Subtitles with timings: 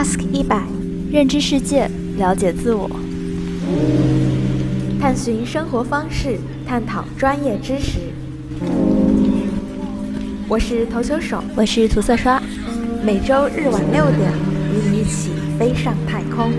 [0.00, 0.62] Ask 一百，
[1.12, 1.86] 认知世界，
[2.16, 2.90] 了解自我，
[4.98, 7.98] 探寻生活方式，探讨专业知识。
[10.48, 12.42] 我是投球手，我是涂色刷，
[13.04, 14.32] 每周日晚六点，
[14.72, 16.50] 与你一起飞上太空。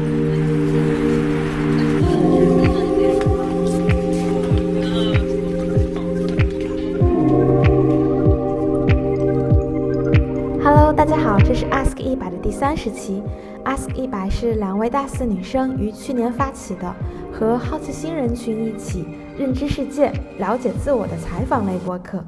[11.51, 13.21] 这是 Ask 一百的第三十期。
[13.65, 16.95] Ask 一百是两位大四女生于去年发起的，
[17.29, 19.05] 和好奇心人群一起
[19.37, 22.23] 认知世界、了解自我的采访类播客。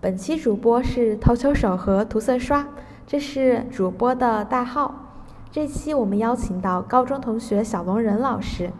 [0.00, 2.66] 本期主播是投球手和涂色刷，
[3.06, 5.22] 这是主播的代号。
[5.52, 8.72] 这期我们邀请到高中同学小龙人老师。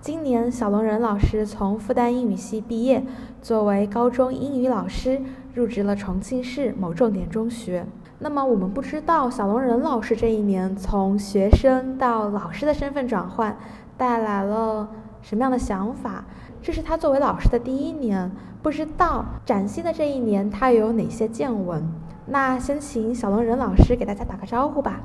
[0.00, 3.04] 今年小龙人老师从复旦英语系毕业，
[3.40, 5.22] 作为高中英语老师
[5.54, 7.86] 入职了重庆市某重点中学。
[8.20, 13.56] 那么我们不知道小龙人老师这一年从学生到老师的身份转换
[13.96, 14.88] 带来了
[15.22, 16.24] 什么样的想法？
[16.60, 18.28] 这是他作为老师的第一年，
[18.60, 21.88] 不知道崭新的这一年他有哪些见闻？
[22.26, 25.00] 那先请小龙人老师给大家打个招呼吧。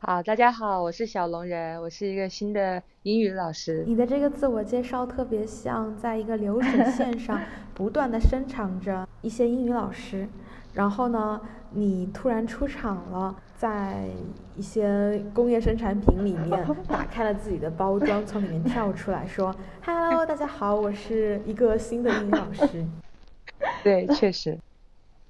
[0.00, 3.84] 好，大家好，我是小龙人，我是一个新的英语老师。
[3.86, 7.38] 你的这个自我介绍特别像在一个流水线上
[7.72, 10.28] 不断的生产着一些英语老师，
[10.72, 14.06] 然后呢，你突然出场了，在
[14.56, 22.86] 一些工业生产品里面 打开了自己的包装，从里面跳出来说：“Hello，大家好，我是一个新的英语老师。
[23.84, 24.58] ”对，确实，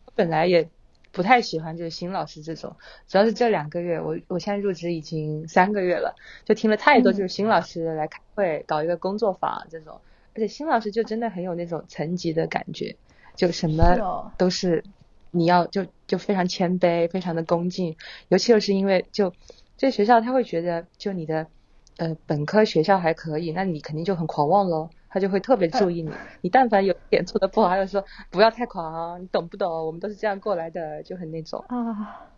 [0.06, 0.68] 我本来也。
[1.14, 2.74] 不太喜欢就是新老师这种，
[3.06, 10.00] 主要是这两个月，我我现在入职已经三个月了，就听了太多就是新老师来开会搞一个工作坊这种，
[10.34, 12.96] 而且新老师就真的很有那种层级的感觉，
[13.36, 14.82] 就什么都是
[15.32, 17.96] 你要就就非常谦卑，非常的恭敬，
[18.28, 19.32] 尤其又是因为就
[19.76, 21.48] 这学校他会觉得就你的
[21.96, 24.88] 呃本科学校还可以，那你肯定就很狂妄喽。
[25.14, 29.70] 他就会特别注意你，你但凡有点做的不好，他就说不要太狂，你懂不懂？
[29.86, 31.62] 我们都是这样过来的，就很那种。
[31.68, 32.30] 啊，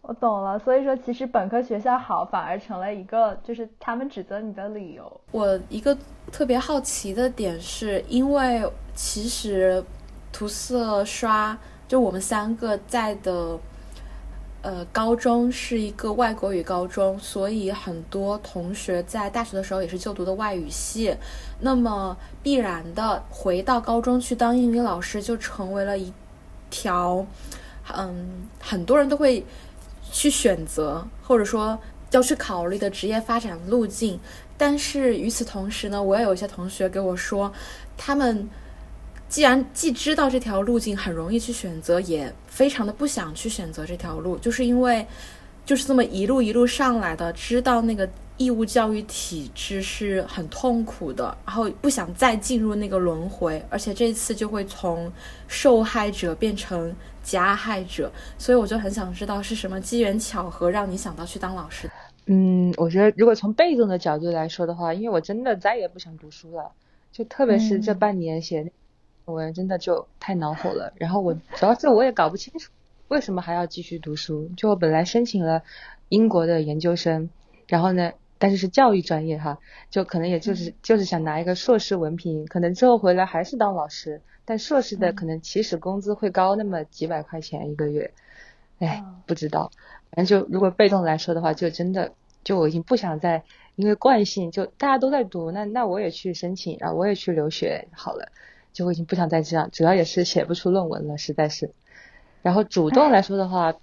[0.00, 0.58] 我懂了。
[0.60, 5.20] 所以说，其实本科学校好，反而成了一个就是他们指责你的理由。
[5.30, 5.94] 我一个
[6.32, 8.62] 特别好奇的点是，因为
[8.94, 9.84] 其实
[10.32, 11.58] 涂色刷
[11.90, 13.58] 就我们三个在的。
[14.62, 21.16] 呃，高中是一个外国语高中，所以很多同学在大学的时候也是就读的外语系。
[21.60, 26.12] 那么必然的回到高中去当英语老师，就成为了一
[26.68, 27.24] 条，
[27.96, 29.42] 嗯，很多人都会
[30.12, 31.78] 去选择或者说
[32.10, 34.20] 要去考虑的职业发展路径。
[34.58, 37.50] 但是与此同时呢，我也有一些同学给我说，
[37.96, 38.46] 他们。
[39.30, 45.06] 既然既知道这条路径很容易去选择，也非常的不想去选择这条路，就是因为
[45.64, 55.10] 就是这么一路一路上来的，知道那个义务教育体制是很痛苦的，然后不想再进入那个轮回，而且这次就会从
[55.46, 56.92] 受害者变成
[57.22, 61.88] 加害者，所以我就很想知道是什么机缘巧合让你想到去当老师。
[62.26, 66.72] 嗯，我觉得如果从被动的角度来说的话，因为我真的再也不想读书了，
[67.12, 68.72] 就特别是这半年写。
[69.24, 72.70] 我真的就太恼火了，然后我主要是我也搞不清楚
[73.08, 74.50] 为什么还要继续读书。
[74.56, 75.62] 就我本来申请了
[76.08, 77.30] 英国的研究生，
[77.68, 79.58] 然后呢，但是是教育专业哈，
[79.90, 88.12] 就可能也就是就是想拿一个硕士文凭，可能之后回来还是当老师，但硕士的可能起始工资会高那么几百块钱一个月，
[88.78, 89.70] 哎，不知道，
[90.10, 93.44] 反正就如果被动来说的话，就真的就我已经不想再
[93.76, 98.32] 因为惯性就大家都在读，那那我也去申请，然后我也去留学好了。
[98.72, 101.72] 就我已经不想再这样，主要也是写不出论文了，实在是。
[102.42, 103.74] 然后主动来说的话，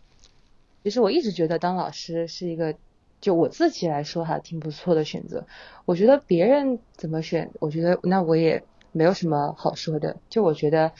[0.83, 2.75] 其实我一直觉得当老师是一个，
[3.21, 5.45] 就我自己来说哈，挺不错的选择。
[5.85, 10.17] 我觉得别人怎么选，我觉得那我也没有什么好说的。
[10.29, 10.91] 就我觉得，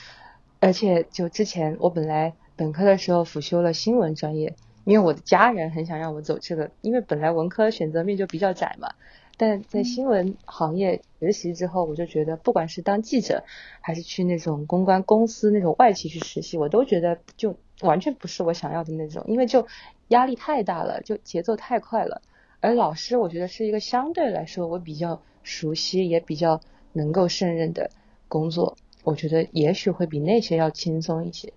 [0.59, 8.93] 而且就之前我本来本科的时候辅修了新闻专业，因为我的家人很想让我走这个，因为本来文科选择面就比较窄嘛。
[9.37, 13.43] 但在新闻行业实习之后，我就觉得，不管是当记者，
[13.81, 19.67] 还是去那种公关公司那种外企去实习，我都觉得就完全不是我想要的那种，因为就
[20.07, 22.21] 压力太大了，就节奏太快了。
[22.59, 26.59] 而老师，我觉得是一个相对来说我比较熟悉，也比较
[26.93, 27.91] 能够胜任的
[28.27, 31.53] 工作，我觉得也许会比那些要轻松一些。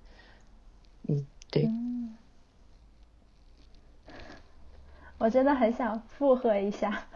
[1.08, 1.70] 嗯，对。
[5.16, 7.06] 我真的很想附和一下。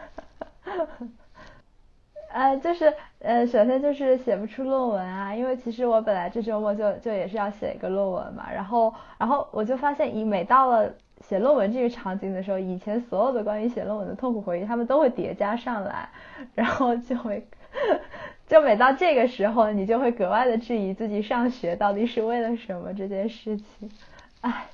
[2.31, 10.91] 呃，就是呃，首先就是写不出论文啊，因为其实我本来这周末就就也是要写一个论文嘛，然后然后我就发现，以每到了
[11.21, 16.09] 写论文这个场景的时候，以前所有的关于写论文的痛苦回忆，他们都会叠加上来，
[16.53, 17.47] 然后就会，
[18.47, 23.89] 就每到这个时候，你就会格外的质疑自己上学到底是为了什么这件事情，
[24.41, 24.65] 唉。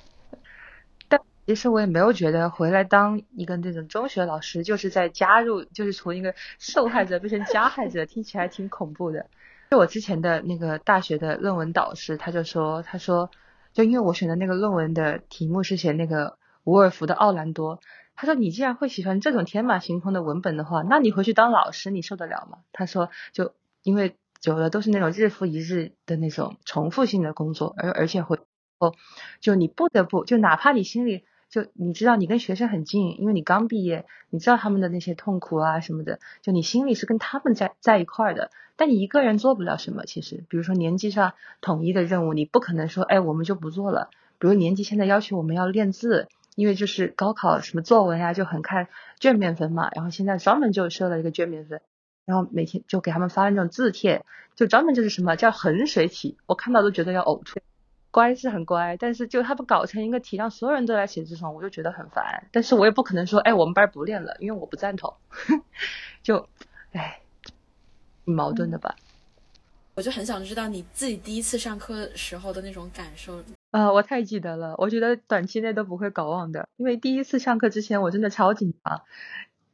[1.46, 9.26] 其实我也没有觉得回来当一个那种中学老师，就是在加入，就是从一个受害者变成加害者，听起来挺恐怖的。
[9.70, 13.30] 就我之前的那个大学的论文导师，他就说，他说，
[13.72, 16.38] 就因为我选的那个论文的题目是写那个。
[16.64, 17.80] 伍尔夫的奥兰多，
[18.14, 23.52] 他说：“你既然会喜欢这种天马行空的文本的话，那你回去当老师，你受得了吗？”他说：“就
[23.82, 28.38] 因为久了都是那种日复一日的那种重复性的工作，而而且会
[28.78, 28.94] 哦，
[29.40, 40.04] 就你不得不就哪怕你心里就你知道你跟学生很近，因为你刚毕业，你知道他们的那些痛苦啊什么的，就你心里是跟他们在在一块儿的，但你一个人做不了什么。
[40.04, 44.10] 其实，比如说年级上统一的任务，你不可能说，哎，我们就不做了。
[44.40, 48.88] 比如年级现在要求我们要练字。”因为就是高考什么作文呀就很看
[49.18, 51.80] 卷面分嘛，然后现在专门就设了一个卷面分，
[52.26, 54.22] 然后每天就给他们发那种字帖，
[54.54, 57.60] 就专门就是什么叫衡水体，我看到都觉得要呕吐。
[58.12, 62.46] 乖是很乖，但是就他们搞成一个题让所有人都来写这种，我就觉得很烦。
[62.52, 65.12] 但是我也不可能说，哎，我们班不练了，因为我不赞同。
[66.22, 66.48] 就，
[66.92, 67.20] 哎，
[68.24, 68.94] 挺矛盾的吧。
[69.94, 73.42] 我就很想知道你自己第一次上课时候的那种感受。
[73.70, 79.02] 啊，我太记得了，我觉得短期内都不会搞忘的，因为第一次上课之前我真的超紧张，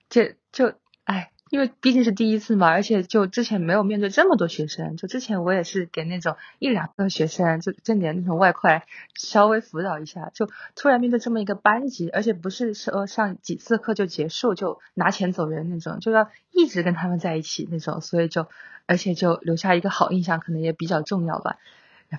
[0.09, 0.73] 这就
[1.05, 18.47] 哎，因为毕竟是第一次嘛，而且就之前没有面对这么多学生，就之前我也是给那种一两个学生就挣点那种外快，稍微辅导一下，就突然面对这么一个班级，而且不是说上几次课就结束就拿钱走人那种，就要一直跟他们在一起那种，所以就
[18.87, 21.57] 而且就留下一个好印象可能也比较重要吧。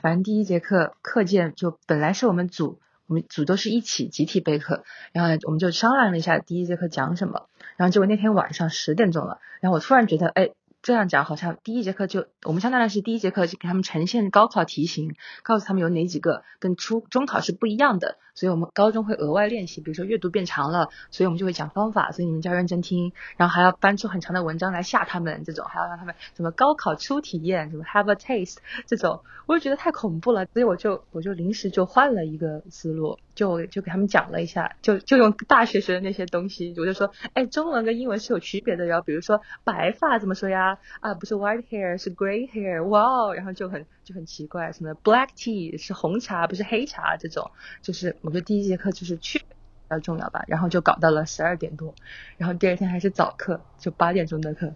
[0.01, 2.79] 反正第一节课课件就本来是我们组，
[3.09, 10.51] 我们组都是一起集体备课，然后我们就商量了一下第一节课讲什么，然后结果那天晚上十点钟了，然后我突然觉得，哎。
[10.81, 40.77] 这样讲好像第一节课就我们相当于是第一节课就给他们呈现高考题型，告诉他们有哪几个跟初中考是不一样的，所以我们高中会额外练习，比如说阅读变长了，所以我们就会讲方法，所以你们就要认真听，然后还要搬出很长的文章来吓他们，这种还要让他们什么高考初体验，什么 have a taste 这种，我就觉得太恐怖了，所以我就我就临时就换了一个思路，就就给他们讲了一下，就就用大学学的那些东西，我就说，哎，中文跟英文是有区别的哟，比如说白发怎么说呀？
[40.99, 47.49] 啊，不是 white hair，是 gray hair，哇哦，然后就很就很奇怪，什么 black tea 是红茶，不是黑茶，这种
[47.81, 49.45] 就是我觉得第一节课就是去比
[49.89, 51.95] 较重要吧，然后就搞到了十二点多，
[52.35, 54.73] 然后第二天还是早课，就八点钟的课，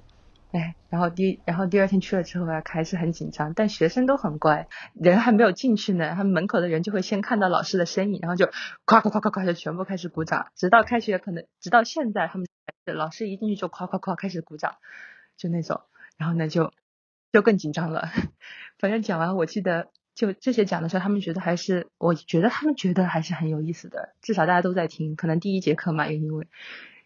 [0.53, 8.45] 哎，然后第然后第二天去了之后啊，还是很紧张，但学生都很乖，人还没有进去呢，他们门口的人就会先看到老师的身影，然后就
[8.85, 12.47] 夸夸夸夸夸就全部开始鼓掌，直到开学可能直到现在他们
[12.85, 14.75] 老师一进去就夸夸夸开始鼓掌，
[15.37, 15.81] 就那种。
[16.17, 16.71] 然后呢，就
[17.31, 18.11] 就更紧张了。
[18.77, 24.13] 反正讲完，我记得就这些讲的时候，他们觉得还是，我觉得他们觉得还是很有意思的。
[24.21, 26.47] 至少大家都在听，可能第一节课嘛，也因为。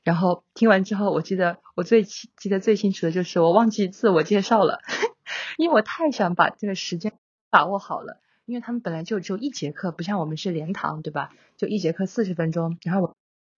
[0.08, 4.80] 然后听完之后，我记得我最记得最清楚的就是我忘记自我介绍了，
[5.60, 7.12] 因为我太想把这个时间
[7.50, 8.22] 把握好了。
[8.46, 11.32] 因为他们本来就只有一节课，不像我们是连堂，对吧？
[11.58, 12.78] 就一节课四十分钟。
[12.84, 13.16] 然后我。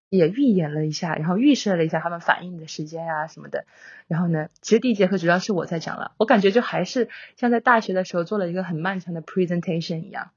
[0.09, 3.65] 也预演了一下，然后预设了一下他们反应的时间啊什么的。
[4.07, 10.31] 然后呢，其实第一节课主要是我在讲了，我感觉就还是像在大学的时候做了一个很漫长的 presentation 一样。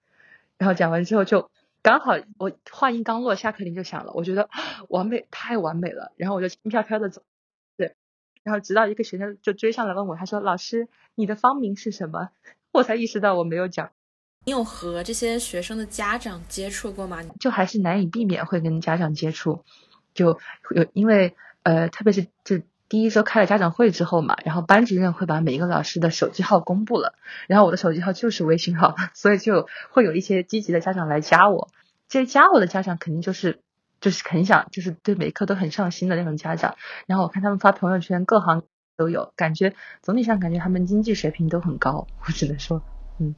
[0.59, 1.51] 然后讲完之后就
[1.83, 4.49] 刚好我话音刚落，下课铃就响了，我觉得
[4.89, 6.13] 完美，太完美了。
[6.17, 7.23] 然后我就轻飘飘的走，
[7.77, 7.97] 对。
[8.45, 12.31] 然后直到一个学生就追上来问我，他说：“老师，你的芳名是什么？”
[12.73, 13.91] 我才意识到我没有讲。
[14.45, 17.23] 你有和这些学生的家长接触过吗？
[17.39, 19.65] 就还是难以避免会跟家长接触，
[20.15, 20.39] 就
[20.75, 22.61] 有因为呃，特别是就
[22.93, 27.15] 第一周开了家长会之后嘛，然后班主任会把每一个老师的手机号公布了，
[27.49, 31.71] 然后我的手机号就是微信号， 所以就会有一些积极的家长来加我。
[32.07, 33.61] 这些加我的家长肯定就是
[34.03, 38.63] 就是很想就是对每一课都很上心的那种家长，然后我看他们发朋友圈，各行
[38.99, 42.83] 都有，感觉总体上感觉他们经济水平都很高，我只能说，
[43.19, 43.35] 嗯。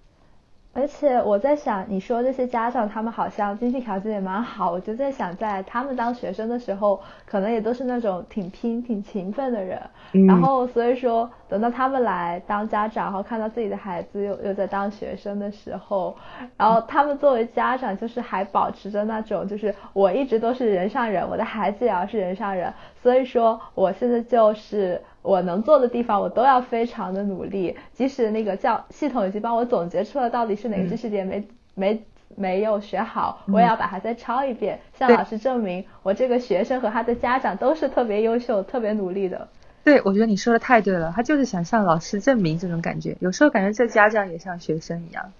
[0.74, 9.80] 而且我在想，你说这些家长他们好像经济条件也蛮好，我就在想，在他们当学生的时候，可能也都是那种挺拼、挺勤奋的人。
[10.26, 16.16] 然后所以说，等到他们来当家长，然后看到自己的孩子又又在当学生的时候，
[16.56, 22.74] 然后他们作为家长，就是还保持着那种，就是我一直都是人上人，我的孩子也要是人上人。
[23.00, 25.00] 所以说，我现在就是。
[25.24, 27.74] 我能做的地方，我都要非常的努力。
[27.94, 31.42] 即使那个教系统已经帮我总结出了到底是哪个知识点没
[31.74, 32.02] 没
[32.36, 39.48] 没有学好，我也要把它再抄一遍，向老师证明我这个学生和他的家长都是特别优秀、特别努力的。
[39.82, 43.16] 对，我觉得你说的太对了，他就是想向老师证明这种感觉。
[43.20, 45.32] 有时候感觉这家长也像学生一样。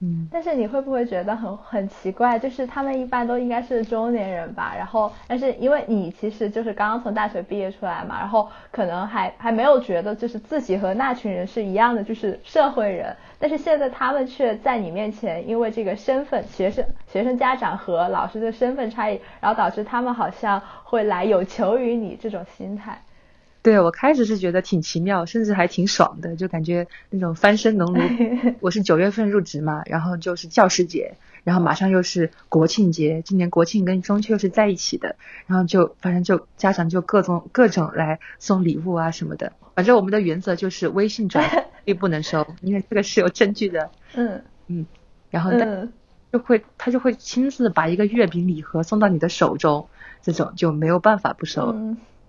[0.00, 2.38] 嗯，但是你会不会觉得很很奇怪？
[2.38, 13.14] 就是他们一般都应该是中年人吧，然后但是因为你其实就是刚刚从大学毕业出来嘛，然后可能还还没有觉得就是自己和那群人是一样的，就是社会人。
[13.38, 23.00] 但是现在他们却在你面前，因为这个身份，学生、学生家长和老师的身份差异，然后导致他们好像会来有求于你这种心态。
[23.62, 28.00] 对我开始是觉得挺奇妙，甚至还挺爽的，就感觉那种翻身农奴。
[28.60, 31.14] 我是九月份入职嘛，然后就是教师节，
[31.44, 39.52] 然后马上又是国庆节，今年国庆跟中秋是在一起的，然后就反正就家长就各种各种来送礼物啊什么的。
[39.74, 41.44] 反正我们的原则就是微信转
[41.84, 43.90] 币不能收，因为这个是有证据的。
[44.14, 44.86] 嗯嗯，
[45.30, 45.88] 然后他
[46.32, 49.88] 就会他就会亲自把一个月饼礼盒送到你的手中，
[50.22, 51.74] 这种就没有办法不收。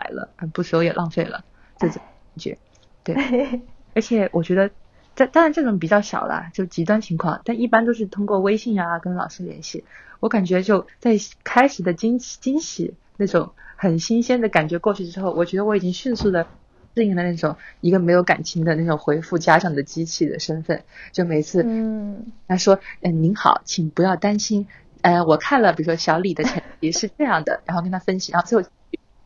[0.02, 1.44] 来了，不收也浪费了，
[1.78, 2.58] 这种感觉，
[3.04, 3.62] 对。
[3.94, 4.70] 而且我觉得，
[5.14, 9.84] 这当然这种比较少啦，就极端情况，但一般都是通过微信啊跟老师联系。
[10.18, 16.46] 我感觉就在开始的惊喜惊喜那种很新鲜的感觉过去之后，我觉得我已经迅速的
[16.94, 20.82] 适应了那种一个没有感情的那种回复家长的机器的身份。
[21.12, 24.66] 就每次，嗯，他说，嗯，您好，请不要担心，
[25.02, 28.66] 呃，我看了，比如说小李的成绩是这样的，然后跟他分析，然后最后。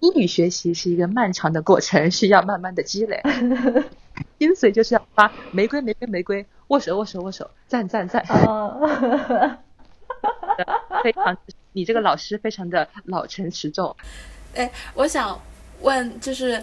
[0.01, 3.23] 英语学习是一个漫长的过程，需要慢慢的积累。
[4.39, 8.25] 精髓就是要发玫瑰玫瑰玫瑰，握手握手握手，赞赞赞。
[11.03, 11.37] 非常，
[11.73, 13.95] 你这个老师非常的老成持重。
[14.55, 15.41] 哎，我想
[15.83, 16.63] 问，就是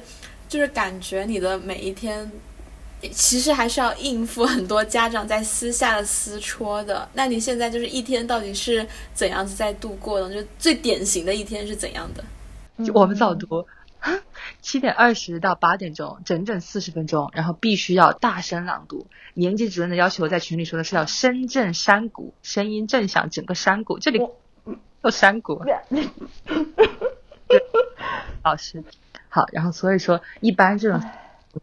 [0.49, 2.31] 就是感觉你的每一天，
[3.11, 7.07] 其实还是要应付很多家长在私下的私戳的。
[7.13, 10.33] 那你现在就是一天到底是怎样子在度过的？
[10.33, 12.23] 就最典型的一天是怎样的？
[12.83, 13.67] 就我们早读，
[14.61, 19.07] 七点二十到八点钟，整整四十分钟，然后必须要大声朗读。
[19.35, 23.99] 年级主任的要求在群里说的是要声震山谷，声音震响整个山谷。
[23.99, 24.19] 这里
[25.03, 25.63] 有山谷。
[28.43, 28.83] 老师，
[29.29, 31.01] 好，然后所以说一般这种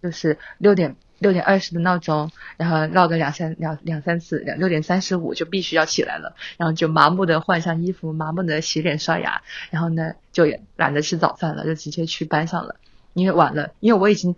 [0.02, 0.96] 就是六点。
[1.20, 12.76] 六点二十的闹钟，然后闹个两三两两三次，两六点三十五就必须要起来了，然后就麻木的换上衣服，麻木的洗脸刷牙，然后呢就也懒得吃早饭了，就直接去班上了，
[13.12, 14.34] 因为晚了，因为我已经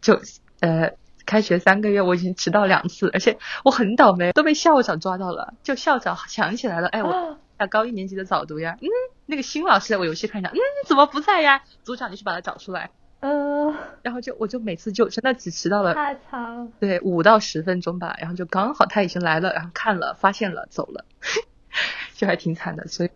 [0.00, 0.22] 就
[0.60, 0.92] 呃
[1.26, 8.88] 开学三个月，我已经迟到两次，而且我很倒霉，都被校长抓到了，就校长想起来了，哎我要高一年级的早读呀，嗯
[9.26, 10.56] 那个新老师在我游戏看一下，嗯
[10.86, 11.62] 怎么不在呀？
[11.84, 12.88] 组长你去把他找出来。
[13.24, 21.04] 嗯，然后就我就每次就真的只迟到了太长，对五到十分钟吧，然后就刚好他已经来了，然后看了发现了走了，
[22.14, 22.88] 就还挺惨的。
[22.88, 23.10] 所以，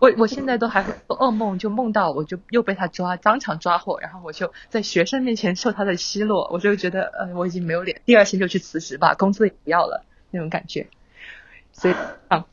[0.00, 10.88] 我我现在都还会做噩梦，就梦到我就又被他抓，当场抓获，然后我就在学生面前受他的奚落，我就觉得呃我已经没有脸，第二天就去辞职吧，工资也不要了那种感觉。
[11.72, 11.94] 所以
[12.28, 12.38] 啊。
[12.38, 12.44] 嗯，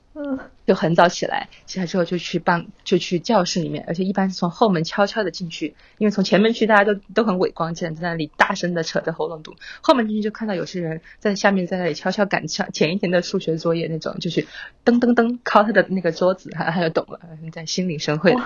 [0.65, 14.41] 就很早起来，起来之后就去办，就去教室里面，而且一般是从后门悄悄的进去，因为从前门去大家都都很伪光正，在那里大声的扯着喉咙读，后门进去就看到有些人在下面在那里悄悄赶上前一天的数学作业那种，就是
[14.83, 17.19] 噔噔噔敲他的那个桌子，他他就懂了，
[17.51, 18.41] 在心领神会的。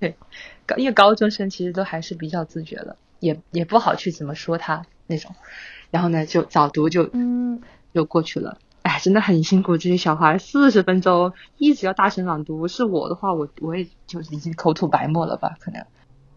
[0.00, 0.16] 对，
[0.66, 5.34] 高因为高中生其实都还是比较自觉的，也也不好去怎么说他那种，
[5.90, 7.60] 然后呢就早读就嗯
[7.92, 8.58] 就过去了。
[8.82, 12.66] 哎，真的很辛苦，这些小孩四十分钟一直要大声朗读。
[12.66, 15.56] 是我的话，我我也就已经口吐白沫了吧？
[15.60, 15.84] 可能。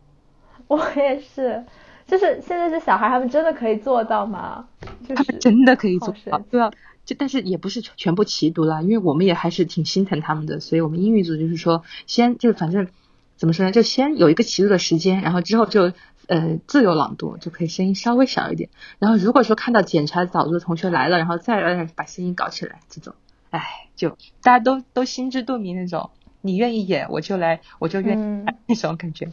[0.67, 1.63] 我也是，
[2.05, 4.67] 就是现在这小孩，他们真的可以做到吗？
[5.07, 6.71] 他们真的可以做到，对啊。
[7.05, 12.88] 就但是也不是全部齐读啦，因为我们也还是挺心疼他们的，所以我们英语组就是说，先就反正
[13.35, 15.93] 怎么说呢，就先有一个齐读的时间，然后之后就。
[16.27, 18.70] 呃，自由朗读就可以声音稍微小一点。
[19.00, 23.13] 然后如果说看到检查早读的同学来了，然后再把声音搞起来，这种，
[23.50, 23.62] 哎，
[23.96, 26.10] 就大家都都心知肚明那种。
[26.46, 29.30] 你愿意演，我就来，我就愿意那种感觉。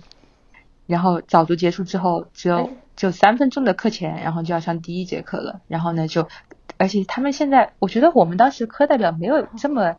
[0.86, 5.60] 然后早读结束之后，只有就三分钟的课前，然后就要上第一节课了。
[5.68, 6.28] 然后呢，就
[6.76, 9.96] 而且他们现在，我觉得我们当时科代表没有这么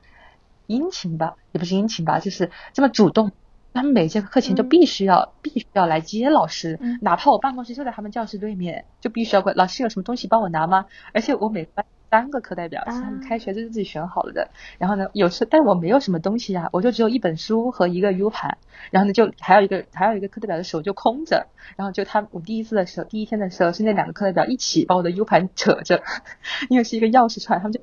[0.67, 3.31] 殷勤吧，也不是殷勤吧，就是这么主动。
[3.73, 10.85] 他们每节课前就必须要必须要来接老师，哪怕我办公室就在他们教室对面，就必须要问老师有什么东西帮我拿吗？
[11.13, 14.49] 而且我每班三个课代表是他们开学就是自己选好了的。
[14.77, 18.57] 然后呢，有时但我没有什么东西啊，我就只有一本书和一个 U 盘。
[18.91, 21.47] 然后呢，就还有一个还有一个课代表的手就空着。
[21.77, 26.03] 然后就他我第一次的时候，第一天的时候是那两个课代表一起把我的 U 盘扯着，
[26.69, 27.79] 因为是一个钥匙串，他们就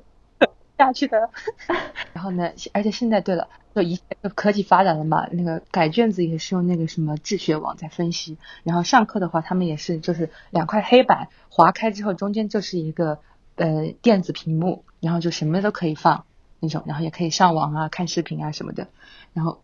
[0.79, 1.29] 下去的。
[2.13, 3.99] 然后呢，而且现在对了，就一
[4.33, 8.37] 科技发展了嘛，那个改卷子也是用那个什么智学网在分析。
[8.63, 13.19] 然后上课的话，他们也是就是两块黑板划开之后，中间就是一个
[13.55, 16.25] 呃电子屏幕，然后就什么都可以放
[16.59, 18.87] 那种，然后也可以上网啊、看视频啊什么的。
[19.33, 19.59] 然后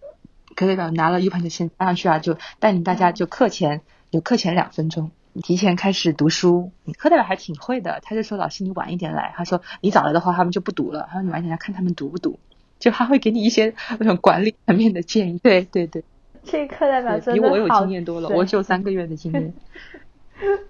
[0.56, 3.82] 课代表拿了 U 盘就先插上去啊，就带领大家就课前
[4.12, 5.12] 有课前两分钟。
[5.42, 12.40] 提前开始读书，课代表还挺会的，他就说老师你晚一点来，他说你早来的话他们就不读了，他说你晚一点来看他们读不读，
[12.80, 15.40] 就他会给你一些那种管理层面的建议。
[15.44, 16.04] 对对对，
[16.44, 19.54] 这课代表比我有经验多了，我只有三个月的经验。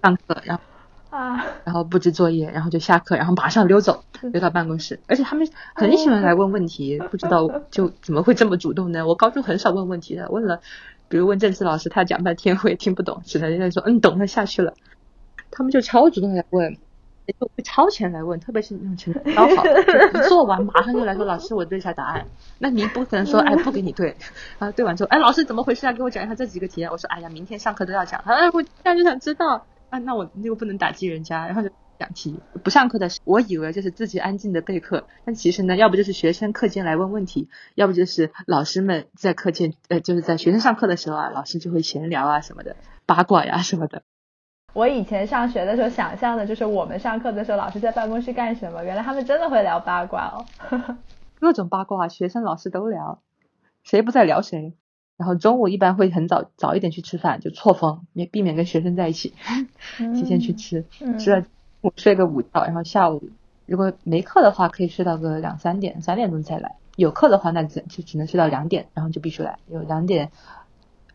[0.02, 0.62] 上课，然后
[1.16, 9.06] 啊，然后布置作业，然后就下课，然后马上溜走，溜到办公室，而且他们很喜欢来问问题，不知道就怎么会这么主动呢？
[9.06, 10.60] 我高中很少问问题的，问了。
[11.08, 14.74] 比如问政治老师，他讲半天我也听不懂，只能在说嗯懂了下去了。
[15.50, 16.76] 他们就超主动来问，
[17.26, 22.26] 就会超前来问，特别是那种成绩超好的，做完马上就来说老师我对一下答案。
[22.58, 24.16] 那你不可能说哎不给你对，
[24.58, 25.92] 啊对完之后哎老师怎么回事啊？
[25.92, 26.84] 给我讲一下这几个题。
[26.84, 31.70] 我说哎呀明天上课都要讲他，哎我现在就想知道啊那我又不能打击人家，然后就。
[31.98, 42.76] 讲题不上课的时候，我以为就是自己安静的备课，但其实呢，要不就是学生课间来问问题，要不就是老师们在课间呃，就是在学生上课的时候啊，老师就会闲聊啊什么的，
[43.06, 44.02] 八卦呀什么的。
[44.72, 48.84] 我以前上学的时候想象的就是我们上课的时候，老师在办公室干什么？
[48.84, 50.44] 原来他们真的会聊八卦哦，
[51.40, 53.22] 各种八卦，学生老师都聊，
[53.82, 54.74] 谁不在聊谁。
[55.16, 59.32] 然后中午一般会很早早一点去吃饭，就错峰，也避免跟学生在一起，
[59.96, 60.84] 提前去吃，
[61.18, 61.46] 吃了。
[61.80, 63.22] 我睡个午觉，然后下午
[63.66, 66.76] 如果没课的话，可以睡到个两三点，三点钟再来。
[66.96, 69.58] 有课的话，那只就只能睡到两点，然后就必须来。
[69.68, 70.30] 有两点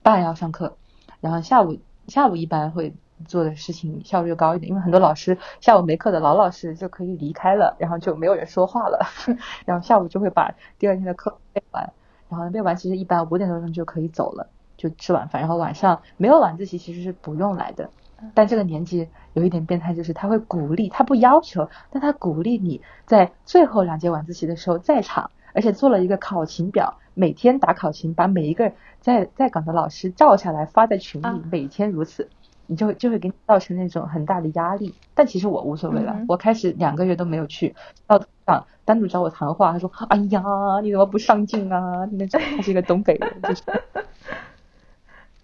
[0.03, 0.77] 半要上课，
[1.19, 2.93] 然后下午下午一般会
[3.25, 8.99] 做的事情效率高一点，因为很多老师下午没课的老老师就可以离开了，然后就没有人说话了，
[9.65, 11.91] 然后下午就会把第二天的课背完，
[12.29, 17.89] 然后背完其实一般五点多钟就可以走了，就吃晚饭，然后晚上没有晚自习其实是不用来的。
[18.33, 32.29] 但这个年纪有一点变态，就是他会鼓励，他不要求，但他鼓励你在最后两节晚自习的时候在场，而且做了一个考勤表，每天打考勤，把每一个在在岗的老师照下来发在群里，每天如此，
[32.67, 34.93] 你就就会给你造成那种很大的压力。
[35.13, 37.75] 但其实我无所谓了，我开始两个月都没有去，
[38.07, 40.41] 到长单独找我谈话，他说：“哎呀，
[40.83, 43.63] 你怎么不上进啊？”那种他是一个东北人，就是。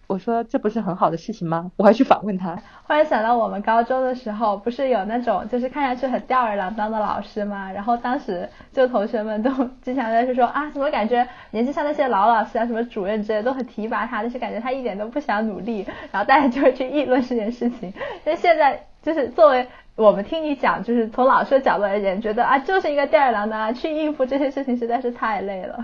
[0.08, 1.70] 我说这不是很好的事情吗？
[1.76, 2.56] 我还去反问他。
[2.88, 7.70] 忽然想到我们高中的时候，不是有那种就是看上去很吊儿郎当的老师吗？
[7.72, 9.52] 然后当时就同学们都
[9.84, 15.86] 经常在说啊，怎么感觉年纪上那些老老师啊，什么主任之类都很提拔他，但是感觉他一点都不想努力。
[16.12, 17.94] 然后大家就会去议论这件事情。
[18.24, 25.84] 但现在就是作为我们听你讲，就是从老师的角度而言，觉得啊，就是一个吊儿郎当，去应付这些事情实在是太累了。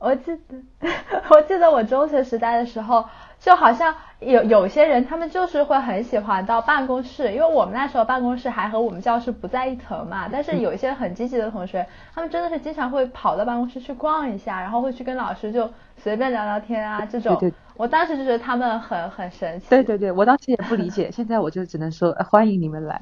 [0.00, 0.88] 我记得，
[1.30, 3.04] 我记得我中学时代的时候，
[3.38, 10.26] 就好像有有些人，他们就是会很喜欢到办公室，因为我们那时候办公室还和我们教室不在一层嘛。
[10.32, 17.36] 但是有一些很积极的同学，他们真的是经常会跑到办公室去逛一下，然后会去跟老师就随便聊聊天啊这种。
[17.38, 17.54] 对对。
[17.76, 19.66] 我当时就觉得他们很很神奇。
[19.70, 23.00] 对对对，我当时也不理解，现在我就只能说欢迎你们来。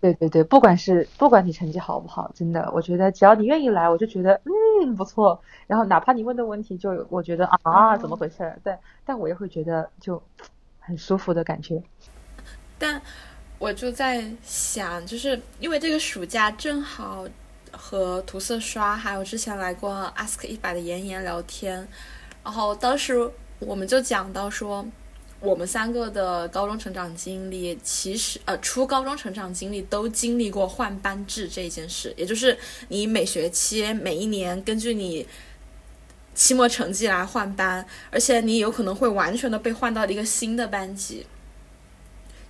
[0.00, 5.38] 对对对，不管是不管你成绩好不好，真的，我觉得只要你愿意来，我就觉得嗯不错。
[5.66, 8.58] 然后哪怕你问的问题就我觉得啊怎么回事儿？
[8.64, 10.22] 但但我也会觉得就
[10.78, 11.82] 很舒服的感觉。
[12.78, 13.00] 但
[13.58, 17.26] 我就在想，就是因为这个暑假正好
[17.70, 21.86] 和涂色刷还有之前来过 Ask 一百的妍妍聊天，
[22.42, 24.86] 然后当时我们就讲到说。
[25.40, 35.26] 我们三个的高中成长经历，其实呃，初高中成长经历都经历过换班制这件事，也就是你每学期、每一年根据你
[36.34, 41.24] 期末成绩来换班，而且你有可能会完全的被换到一个新的班级，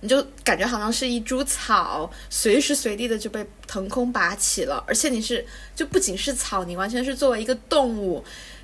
[0.01, 8.21] 你就感觉好像是一株草，随时随地的就被腾空拔起了，而且你是就不仅是草，你完全是作为一个动物。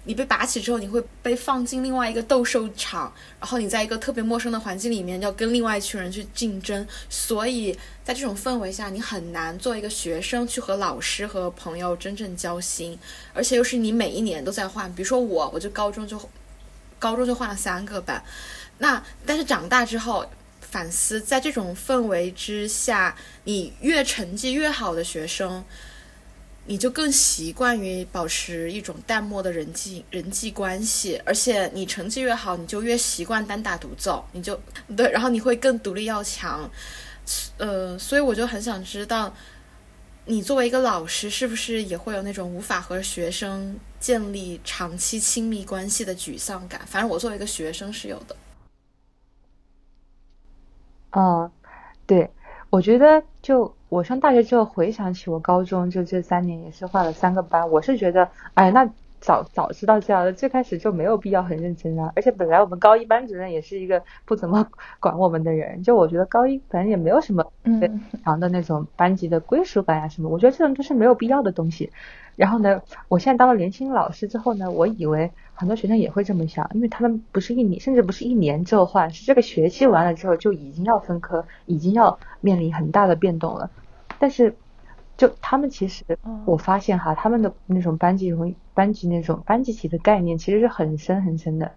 [0.08, 6.88] 你被拔起之后，你会被放进另外一个斗兽场，然后你在一个特别陌生的环境里面，要跟另外一群人去竞争。
[7.10, 12.98] 所以在这种氛围下，你很难做一个学生去和老师和朋友真正交心，
[13.34, 14.90] 而且又是你每一年都在换。
[14.96, 16.18] 比如说我，我就高中就
[16.98, 18.24] 高中就换了三个班。
[18.78, 20.26] 那但是长大之后
[20.62, 25.66] 反思，在这种氛围之下，你越成绩越好的学生。
[26.70, 34.60] 你就更习惯于保持一种淡漠的人际人际关系，而且你成绩越好，你就越习惯单打独斗，你就
[34.96, 36.70] 对，然后你会更独立要强，
[37.58, 39.34] 呃，所以我就很想知道，
[40.26, 46.82] 你作为一个老师，是不是也会有那种无法和学生建立长期亲密关系的沮丧感？
[46.86, 48.36] 反正我作为一个学生是有的。
[51.12, 51.50] 嗯，
[52.06, 52.30] 对，
[52.70, 58.90] 我觉得就我上大学之后回想起我高中就这三年也是换了三个班，我是觉得，哎，那。
[59.20, 62.12] 早早知道这样的，最开始就没有必要很认真啊。
[62.16, 64.68] 而且本来我们高一班主任也是一个不怎么
[65.00, 71.92] 管我们的人，就我觉得高一反正也没有什么嗯强的那种班级的归属感啊什么，我觉得这种都是没有必要的东西。
[72.36, 83.72] 然后呢，我现在当了年轻老师之后呢，我以为很多学生也会这么想，因为他们不是一年，甚至不是一年之后换，是这个学期完了之后就已经要分科，已经要面临很大的变动了。
[84.20, 84.56] 但是。
[85.18, 86.06] 就他们其实，
[86.46, 91.72] 我发现哈，他们的那种班级容班级那种班级体的概念其实是很深很深的。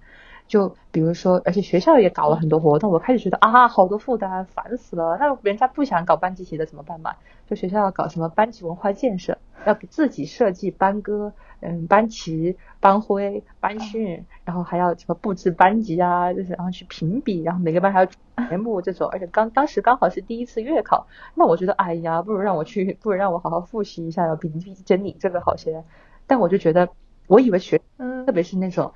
[0.47, 5.17] 就比如说，而且学校也搞了很多活动，我开始觉得啊，好多负担，烦死了。
[5.19, 7.15] 那人家不想搞班级体的怎么办嘛？
[7.49, 11.33] 就学校要搞什么班级文化建设，要给自己设计班歌。
[11.63, 18.07] 嗯，班旗、班徽、班训，然后还要什么布置班级啊，就是然后去评比，然后每个班还要
[18.49, 25.85] 节目这种，而且刚当时刚好是第一次月考，那我觉得哎呀，不如让我去，不如让我好好复习一下，要比比整理这个好些。
[26.27, 26.89] 但我就觉得，
[27.27, 27.83] 我以为学，
[28.25, 28.95] 特别是那种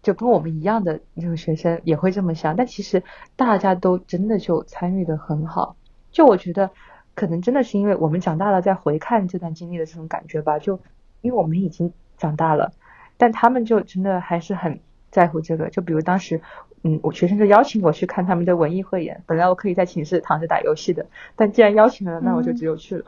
[0.00, 3.02] 就跟我们一样的那种学生也会这么想，但其实
[3.34, 5.74] 大家都真的就参与的很好。
[6.12, 6.70] 就我觉得，
[7.14, 10.80] 可能真的是因为我们长大了，再回看这段经历的这种感觉吧，就
[11.20, 11.92] 因为我们已经。
[12.16, 12.72] 长大了，
[13.16, 14.78] 但他们就真的还是很
[15.10, 15.68] 在乎这个。
[15.68, 16.40] 就比如当时，
[16.84, 23.06] 嗯，我学生就邀请我去看他们的文艺汇演，本来我可以在寝室躺着打游戏的，但既然邀请了，那我就只有去了。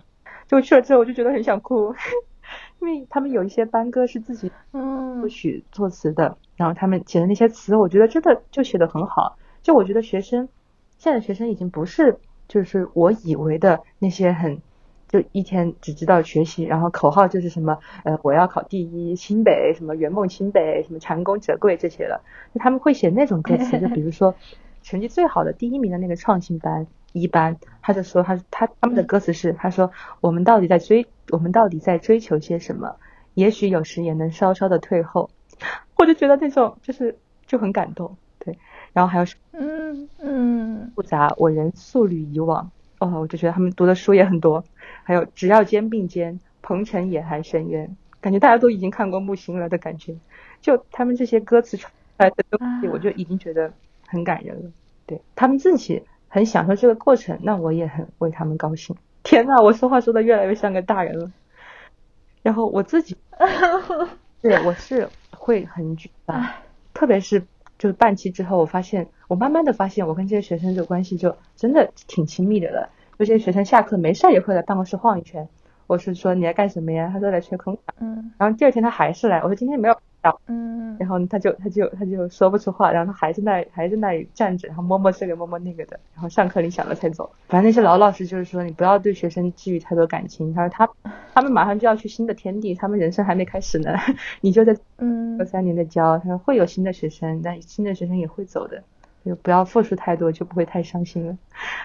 [0.49, 1.95] 就去了之后，我就觉得很想哭，
[2.83, 9.39] 因为他们有一些班歌是自己嗯作曲作词的，然后他们写的那些词，我觉得真的就写的很好。
[9.63, 10.49] 就我觉得学生
[10.99, 14.61] 现在学生已经不是就是我以为的那些很。
[15.09, 22.21] 就一天只知道学习，然后口号就是什么呃我要考第一，清北什么圆梦清北，什么蟾宫折桂这些了。
[22.53, 24.35] 就他们会写那种歌词，就比如说
[24.83, 32.97] 成绩最好的第一名的那个创新班一班，他就说他他他们的歌词是他说我们到底在追我们到底在追求些什么？
[33.35, 35.31] 也许有时也能稍稍的退后。
[35.97, 38.59] 我就觉得那种就是就很感动，对。
[38.97, 42.71] 然后还有嗯嗯复杂，我仍素履以往。
[42.99, 44.65] 哦，我就觉得他们读的书也很多，
[45.03, 50.17] 还有只要肩并肩，鹏程也还深渊，感觉大家都已经看过木心了的感觉。
[50.63, 53.71] 就他们这些歌词出来的东西，我就已经觉得
[54.07, 54.71] 很感人了。
[55.05, 58.97] 对他们自己很享受这个过程，那我也很为他们高兴。
[59.23, 61.31] 天呐，我说话说的越来越像个大人了。
[62.43, 63.15] 然后我自己，
[64.41, 66.43] 对，我是会很沮丧，
[66.95, 67.45] 特别是。
[67.79, 72.91] 就是半期之后，我发现，我慢慢的发现，我跟这些学生的关系就真的挺亲密的了。
[73.19, 75.49] 有些学生下课没事也会来办公室晃一圈。
[75.87, 77.11] 我是说你来干什么呀？
[77.13, 77.95] 他说来吹空调。
[78.01, 78.33] 嗯。
[78.39, 79.97] 然后第二天他还是来，我说今天没有。
[80.49, 87.31] 嗯，然后他就他就他就说不出话，然后他还在那还在那里站着，然后摸摸这个摸摸那个的，然后上课铃响了才走。
[87.47, 90.53] 反正那些老老师就是说，你不要对学生寄予太多感情。
[90.53, 90.91] 他说他
[91.33, 93.95] 他们马上就要去新的天地，他们人生还没开始呢，
[94.43, 96.19] 你就在嗯三年的教。
[96.19, 98.83] 他说会有新的学生，但新的学生也会走的，
[99.27, 101.37] 就不要付出太多，就不会太伤心了。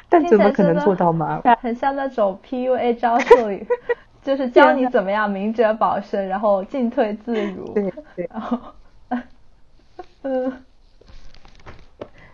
[0.07, 1.41] 但怎么可能做到嘛？
[1.59, 3.65] 很像那种 PUA 招数里。
[4.23, 7.73] 就是教你怎么样明哲保身，然后进退自如。
[7.73, 8.29] 对对。
[8.31, 8.59] 然后，
[10.21, 10.53] 嗯。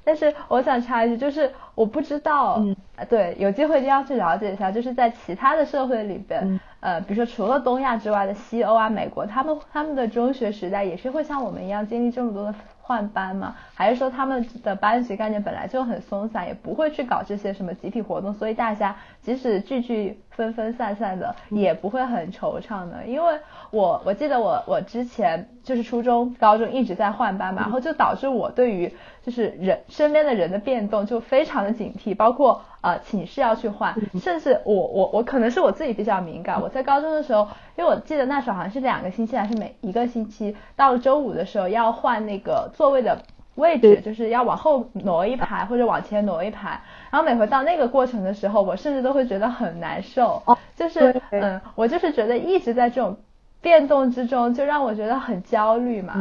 [0.03, 2.61] 但是我想插一句，就是我不知道，
[3.09, 12.55] 对，有机会一定要去了解一下，就是在其他的社会里边，呃，比如说除了东亚之外的西欧啊、美国，他们他们的中学时代也是会像我们一样经历这么多的。
[12.87, 13.53] 换班吗？
[13.73, 23.05] 还是说他们的班级概念本来就很松散，也不会去搞这些什么集体活动，所以大家即使聚聚分分散散的，也不会很惆怅的？
[23.05, 23.37] 因为
[23.71, 28.93] 我我记得我我之前就是初中、高中一直在换班嘛，然后就导致我对于
[29.25, 32.61] 就是人身边的人的变动就非常的警惕，包括。
[32.79, 36.61] 呃，寝室要去换，甚至我我我可能是我自己比较敏感。
[36.61, 37.45] 我在高中的时候，
[37.75, 43.17] 因为我记得那时候好像是两个星期还是每一个星期，到了周五的时候要换那个座位的
[43.55, 46.79] 位置，就是要往后挪一排或者往前挪一排。
[47.11, 50.41] 然后每回到那个过程的时候，我甚至都会觉得很难受。
[50.75, 53.17] 就是嗯，我就是觉得一直在这种
[53.61, 56.15] 变动之中，就让我觉得很焦虑嘛。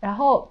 [0.00, 0.50] 然后。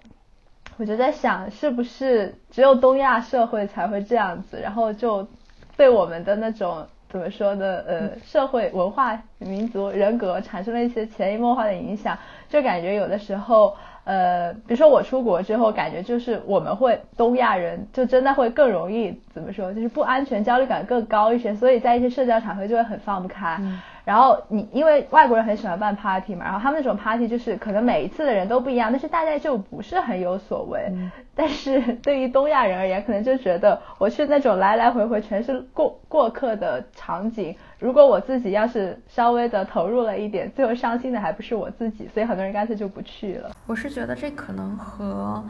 [0.78, 4.62] 我就在想，是不是只有东亚社会才会这样子？
[4.62, 5.28] 然后就
[5.76, 7.84] 对我们的那种怎么说呢？
[7.86, 12.18] 呃，社会文化、民族人格产生了一些潜移默化的影响。
[12.48, 13.76] 就感觉有的时候，
[14.10, 19.72] 呃，比如说我出国之后，感觉就是我们会东亚人就真的会更容易怎么说？
[19.72, 23.62] 就是不安全、焦虑感更高一些，所以在一些社交场合就会很放不开。
[24.06, 30.92] 然后你因为外国人很喜欢办 party 嘛，然后他们那种 party 就是可能每一次的人都不一样，但是大家就不是很有所谓。
[31.36, 43.52] 但是对于东亚人而言，可能就觉得我去那种来来回回全是过过客的场景，如果我自己要是稍微的投入了一点，最后伤心的还不是我自己，所以很多人干脆就不去了。
[43.66, 45.44] 我是觉得这可能和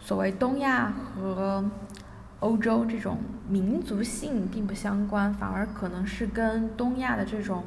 [0.00, 1.64] 所谓东亚和
[2.40, 3.16] 欧洲这种
[3.48, 7.62] 民族性并不相关，反而可能是跟东亚的这种。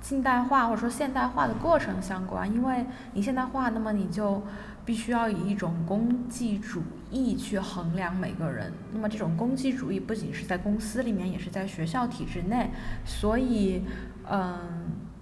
[0.00, 4.42] 近代化或者说现代化的过程相关，因为你现代化，那么你就
[4.84, 8.72] 必须要以一种功绩主义义去衡量每个人。
[8.92, 12.70] 那么这种功绩主义不仅是在公司里面，也是在学校体制内。
[13.04, 13.84] 所以，
[14.28, 14.58] 嗯，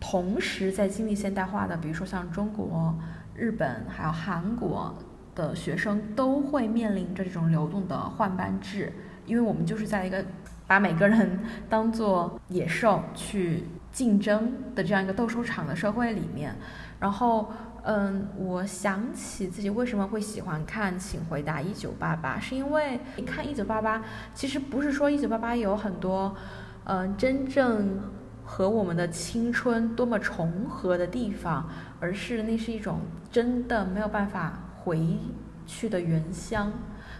[0.01, 2.99] 同时在经历现代化的，比如说像中国、
[3.35, 4.97] 日本还有韩国
[5.35, 8.93] 的学生，都会面临着这种流动的换班制，
[9.27, 10.25] 因为我们就是在一个
[10.67, 13.65] 把每个人当做野兽去。
[13.93, 16.57] 竞争的这样一个斗兽场的社会里面，
[16.99, 17.53] 然后，
[17.85, 26.37] 嗯，我想起自己为什么会喜欢看《请回答一九八八》，是因为你看一九八八，其实不是说一九八八有很多，
[26.85, 27.99] 嗯，真正
[28.45, 31.69] 和我们的青春多么重合的地方，
[31.99, 33.01] 而是那是一种
[33.33, 35.19] 真的没有办法回
[35.67, 36.73] 去的原乡，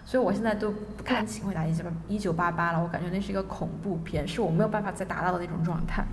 [0.05, 6.05] 所以我现在都不看《请回答一九八一九八八》了，我感觉那是一个恐怖片，是我没有办法再达到的那种状态。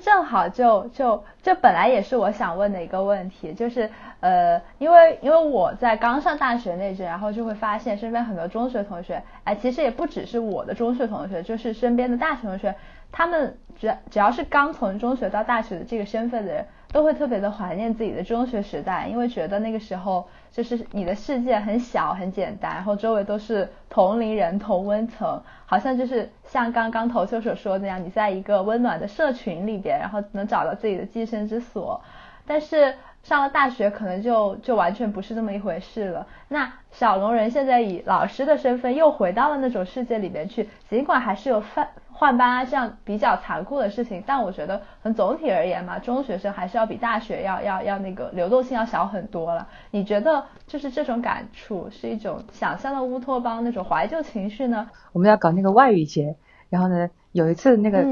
[0.00, 12.74] 正好就就这本来也是我想问的一个问题，就是呃，因为因为我在刚上大学那阵，然后就会发现身边很多中学同学，哎，其实也不只是我的中学同学，就是身边的大学同学，
[13.12, 16.66] 他们只只要是刚从中学到大学的这个身份的人。
[16.90, 32.00] 都会特别的怀念自己的中学时代，因为觉得那个时候就是你的世界很小很简单，然后周围都是同龄人同温层，好像就是像刚刚投秀所说的那样，你在一个温暖的社群里边，然后能找到自己的寄生之所。
[32.46, 36.26] 但是上了大学，可能就就完全不是这么一回事了。
[36.48, 41.86] 那小龙人现在以老师的身份又回到了那种世界里边去，尽管还是有犯。
[42.18, 49.68] 换班啊，这样比较残酷的事情，但我觉得从总体而言嘛，中学生还是要比大学要要要那个流动性要小很多了。
[49.92, 54.90] 你觉得就是这种感触是一种想象的乌托邦那种怀旧情绪呢？
[55.12, 56.34] 我们要搞那个外语节，
[56.68, 58.04] 然后呢，有一次那个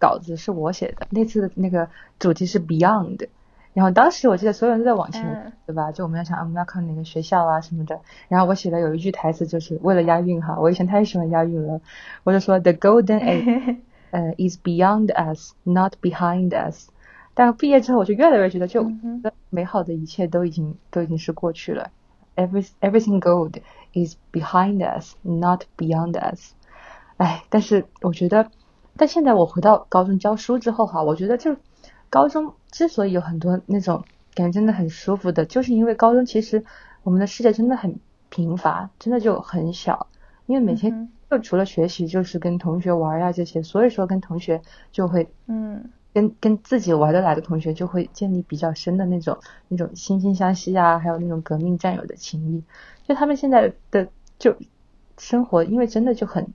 [0.00, 3.28] 稿子是我写的，那次的那个主题是 Beyond。
[3.74, 5.92] 然后当时我记得所有人都在往前，对吧？
[5.92, 8.00] 就我们要想，我们要考哪个学校啊什么的。
[8.28, 10.58] 然后我写的有一句台词，就是为了押韵哈。
[10.60, 11.80] 我以前太喜欢押韵了，
[12.22, 13.78] 我就说 The golden age，
[14.12, 16.90] 呃，is beyond us, not behind us。
[17.32, 18.86] 但毕业之后，我就越来越觉得，就
[19.48, 21.90] 美好的一切都已经都已经是过去了。
[22.36, 23.62] Every everything gold
[23.94, 26.52] is behind us, not beyond us。
[27.16, 28.50] 哎，但是我觉得，
[28.98, 31.56] 但现在我回到高中教书之后哈，我觉得就。
[32.10, 34.02] 高中之所以有很多那种
[34.34, 36.64] 感觉真的很舒服的，就是因为高中其实
[37.04, 40.08] 我们的世界真的很贫乏，真的就很小。
[40.46, 52.64] 因为每天就除了学习就是跟同学玩呀这些，所以说跟同学就会，嗯，跟跟自己玩得来的同学就会建立比较深的那种那种惺惺相惜啊，还有那种革命战友的情谊。
[53.06, 54.08] 就他们现在的
[54.38, 54.56] 就
[55.18, 56.52] 生活，因为真的就很。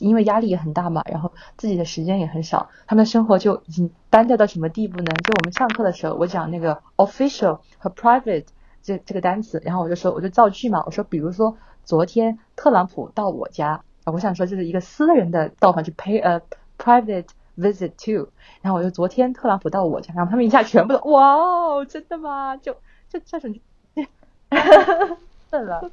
[0.00, 5.04] 因为压力也很大嘛，然后自己的时间也很少，他们的生活就已经单调到什么地步呢？
[5.24, 8.46] 就我们上课的时候，我讲那个 official 和 private
[8.82, 16.40] 这这个单词，然后我就说我就造句嘛，我说比如说昨天特朗普到我家，我想说就是一个私人的到访去 pay a
[16.78, 18.30] private visit to，
[18.62, 22.56] 然后我就昨天特朗普到我家，然后他们一下全部都哇哦，真的吗？
[22.56, 22.74] 就
[23.08, 23.54] 就这种，
[24.50, 24.60] 哈
[25.50, 25.90] 哈， 了，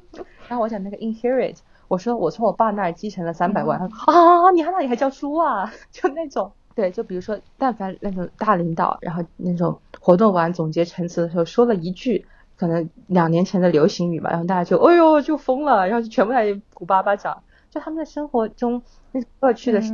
[0.48, 1.56] 然后我讲那个 inherit。
[1.88, 5.72] 我说我从我爸那儿继承了三百万，他说啊，你还那里还教书啊？
[5.92, 17.42] 就那种，对，就比如说，但凡那种大领导，然后那种活动完总结陈词的时候，说了一句可能两年前的流行语嘛，然后大家就哎呦就疯了，然后就全部在鼓巴巴掌。
[17.70, 19.92] 就他们在生活中那乐趣的事，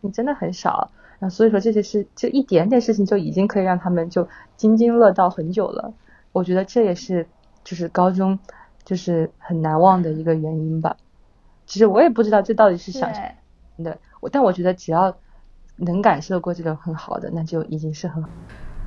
[0.00, 0.90] 你真的很少。
[1.20, 5.94] 然后所以说这些事，就一点点事情就已经可以让他们就津津乐道很久了。
[6.32, 7.28] 我觉得这也是
[7.62, 8.38] 就是高中。
[8.86, 10.96] 就是很难忘的一个原因吧。
[11.66, 13.12] 其实我也不知道这到底是想
[13.82, 15.14] 的，我但我觉得只要
[15.76, 18.30] 能感受过这种很好的，那就已经是很好。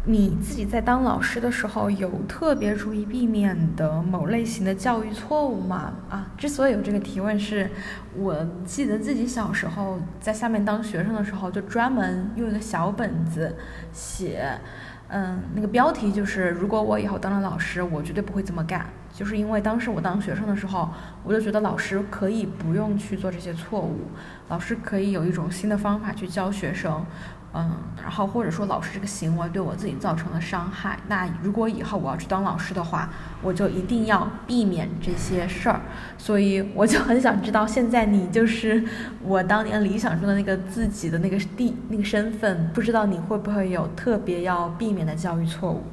[0.06, 5.94] 你自己在当老师的时候，有特别注意避免的某类型的教育错误吗？
[6.10, 7.70] 啊，之所以有这个提问，是
[8.16, 8.34] 我
[8.64, 13.54] 记得自己小时候在下面当学生的时候，就专门用一个小本子
[13.92, 14.58] 写，
[15.10, 18.86] 嗯，那个标题就是如果我以后当了老师，我绝对不会这么干。
[19.20, 20.88] 就是因为当时我当学生的时候，
[21.26, 23.98] 我就觉得老师可以不用去做这些错误，
[24.48, 27.06] 老师可以有一种新的方法去教学生。
[27.52, 33.10] 嗯，然后或者说老师这个行为对我自己造成了伤害，那如果以后我要去当老师的话，
[33.42, 35.82] 我就一定要避免这些事儿。
[36.18, 38.82] 所以我就很想知道，现在你就是
[39.22, 45.84] 我当年理想中的那个自己的那个地那个身份，不知道你会不会有特别要避免的教育错误？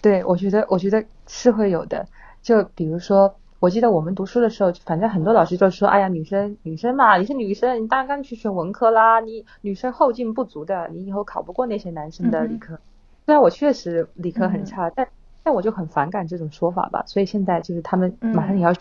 [0.00, 2.06] 对，我觉得我觉得是会有的，
[2.42, 3.34] 就比如说。
[3.60, 9.20] 我记得我们读书的时候，反正很多老师就说：“哎呀，女生女生嘛，你是女生，你当然去选文科啦。
[9.20, 12.80] 你女生后劲不足的，你以后考不过那些男生的理科。”
[13.26, 15.06] 虽然我确实理科很差，但
[15.42, 17.04] 但我就很反感这种说法吧。
[17.06, 18.72] 所以现在就是他们马上也要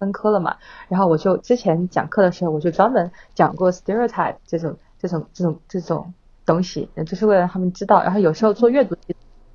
[0.00, 0.56] 分科了嘛。
[0.88, 6.12] 然后我就之前讲课的时候，我就专门讲过 stereotype 这种这种这种这种
[6.44, 8.02] 东西，就是为了让他们知道。
[8.02, 8.96] 然后有时候做阅读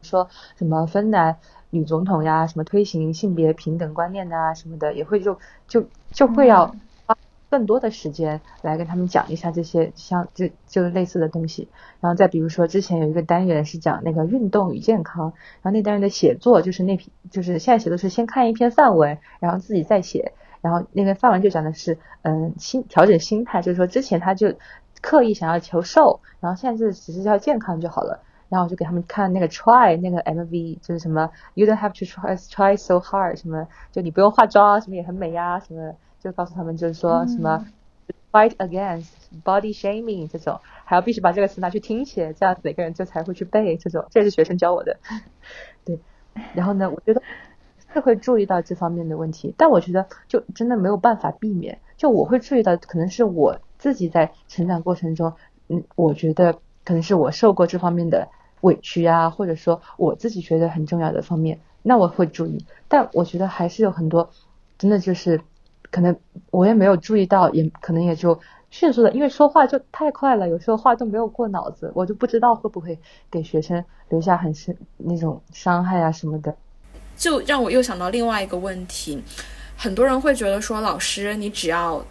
[0.02, 1.36] 说什么分男。
[1.74, 6.68] 女总统呀，什么推行性别平等观念呐，什么的，也会就就就会要
[7.08, 7.18] 花
[7.50, 11.68] 更多的时间来跟他们讲一下这些像就就类似的东西。
[12.00, 15.34] 然后再比如说，之前有一个单元是讲那个运动与健康，
[15.64, 20.34] 然后那单元的写作就是那篇，就是现在写的是先看一篇范文，然后自己再写。
[20.62, 24.54] 然后那个范文就讲的是，嗯，心调整心态，就是说之前他就
[25.02, 28.22] 刻意想要求瘦，然后现在就只是要健康就好了。
[28.54, 37.66] 然后我就给他们看那个 try 那个 MV，就是什么 you don't have to try try so hard，什么就你不用化妆，什么也很美呀，什么就告诉他们就是说什么
[38.32, 39.08] fight against
[39.44, 45.00] body shaming 这种，还要必须把这个词拿去听写，这样每个人就才会去背这种，这是学生教我的。
[45.84, 45.98] 对，
[46.54, 47.24] 然后呢，我觉得
[47.92, 55.34] 是会注意到这方面的问题，但我觉得就真的没有办法避免，就我会注意到，可能是我自己在成长过程中，
[55.70, 58.30] 嗯，我觉得可能是我受过这方面的。
[58.64, 62.66] 委屈啊，或者说我自己觉得很重要的方面，那我会注意。
[62.90, 64.30] 但我觉得还是有很多，
[64.78, 65.40] 真的就是
[65.92, 66.14] 可能
[66.52, 72.98] 我也没有注意到，也可能也就迅速的，因为说话就太快了，有时候话都没有过脑子，我就不知道会不会
[73.30, 76.56] 给学生留下很深那种伤害啊什么的。
[77.16, 79.22] 就让我又想到另外一个问题，
[79.78, 82.04] 很多人会觉得说，老师你只要。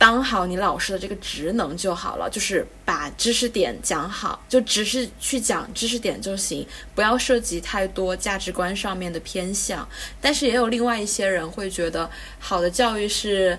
[0.00, 9.86] 当好你老师的这个职能就好了，就是把知识点讲好，就只是去讲知识点就行，不要涉及太多价值观上面的偏向。
[10.18, 13.58] 但是也有另外一些人会觉得，好的教育是，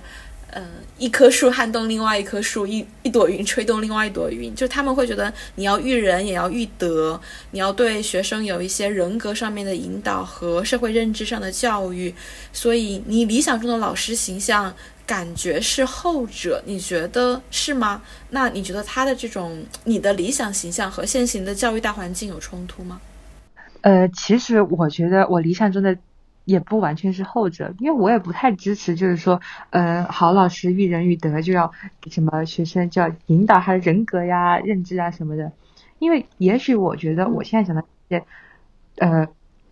[0.50, 12.16] 呃，一棵树撼动另外一棵树，一一朵云吹动另外一朵云，就他们会觉得你要育人也要育德，你要对学生有一些人格上面的引导和社会认知上的教育。
[12.52, 14.74] 所以你理想中的老师形象。
[15.12, 18.02] 感觉是后者，你觉得是吗？
[18.30, 23.02] 那你觉得他的这种你的理想形象和现行的教育大环境有冲突吗？
[23.82, 25.98] 呃，其实我觉得我理想中的
[26.46, 31.70] 也不完全是后者，因为我也不太支持，就是说，呃，好老师育人育德就要
[32.10, 35.52] 什么学生就要引导他的人格呀、认知啊什么的，
[36.00, 38.26] 因为也许我觉得我现在讲的这些，
[38.96, 39.28] 呃，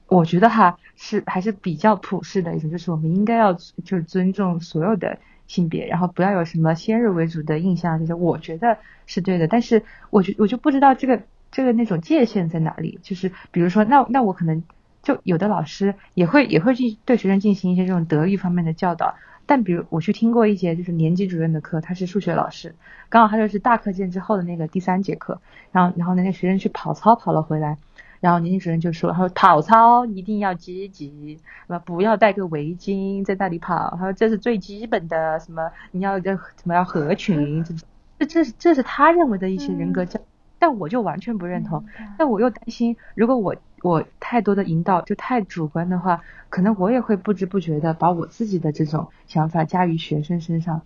[0.07, 5.17] 我觉得哈是还是比较普世的一种，就是我们应该要就是尊重所有的。
[5.49, 12.99] 性别，然后不要有什么先入为主的印象，就是我觉得是对的，但是我就我就不知道这个这个那种界限在哪里。
[13.01, 14.63] 就是比如说，那那我可能
[15.01, 19.15] 就有的老师也会也会去对学生进行一些这种德育方面的教导，
[19.47, 22.75] 但比如我去听过一节就是年级主任的课，他是数学老师，
[23.09, 27.77] 刚好他就是大课间之后的那个第三节课，然后然后那个学生去跑操跑了回来。
[28.21, 33.95] 然后年级主任就说：“他说跑操一定要积极，什么不要带个围巾在那里跑。
[33.97, 37.73] 他说这是最基本的，什么你要这什么要合群，这
[38.17, 40.19] 这这是这是他认为的一些人格教，
[40.59, 41.85] 但我就完全不认同。
[42.17, 50.81] 但我又担心，如果我我太多的引导就太主观的话，可能我也会不知不觉的把我自己的这种想法加于学生身上。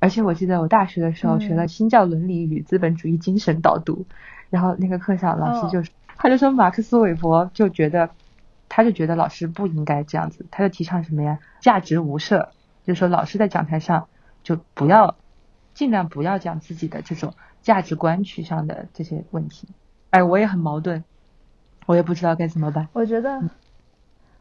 [0.00, 4.04] 而且我记得我大学的时候学了新教伦理与资本主义精神导读，
[4.50, 8.10] 然后那个课上老师就说。”他就说马克思韦伯就觉得，
[8.68, 11.38] 他就觉得老师不应该这样子，他就提倡什么呀？
[11.60, 12.50] 价值无设，
[12.84, 14.08] 就说老师在讲台上
[14.42, 15.16] 就不要
[15.74, 19.68] 尽量不要讲自己的这种价值观取向的这些问题。
[20.10, 21.04] 哎，我也很矛盾，
[21.86, 22.88] 我也不知道该怎么办。
[22.92, 23.42] 我觉得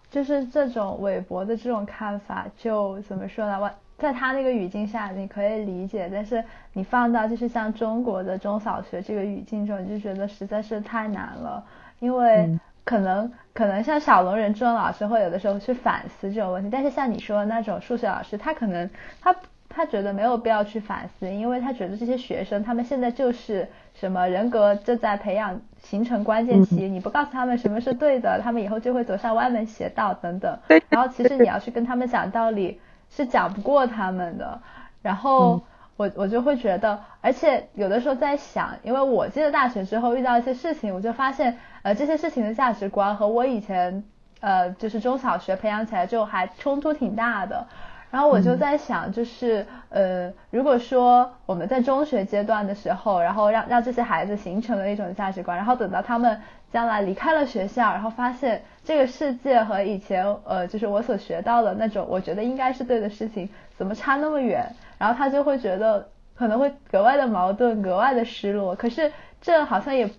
[0.09, 3.59] 就是这种韦伯的这种看法，就怎么说呢？
[3.59, 3.71] 我。
[3.97, 6.43] 在他那个语境下，你可以理解，但是
[6.73, 11.63] 你放到就是像中国的中小学这个语境中，你就觉得实在是太难了，
[11.99, 18.89] 因为可能可能像小龙人这种老师会有的时候去反思这种问题，但是像你说的那种数学老师，他可能
[19.21, 19.33] 他
[19.69, 32.81] 他觉得没有必要去反思，因为他觉得这些学生他们现在就是什么人格正在培养形成关键期，你不告诉他们什么是对的，他们以后就会走上歪门邪道等等，然后其实你要去跟他们讲道理。
[33.09, 34.59] 是讲不过他们的，
[35.01, 35.61] 然后
[35.97, 44.03] 我我就会觉得，而且有的时候在想，因为我进了大学之后遇到一些事情，我就发现，呃，这些事情的价值观和我以前，
[44.41, 47.65] 呃，就是中小学培养起来就还冲突挺大的。
[48.11, 56.39] 然后我就在想，就是呃，如果说我们在中学阶段的时候，然后让让这些孩子形成了一种价值观，然后等到他们
[56.75, 63.47] 将来离开了学校，然后发现这个世界和以前呃，就是我所学到的那种我觉得应该是对的事情，
[63.77, 64.69] 怎么差那么远？
[64.97, 66.05] 然后他就会觉得
[66.35, 68.75] 可能会格外的矛盾，格外的失落。
[68.75, 69.09] 可是
[69.39, 70.09] 这好像也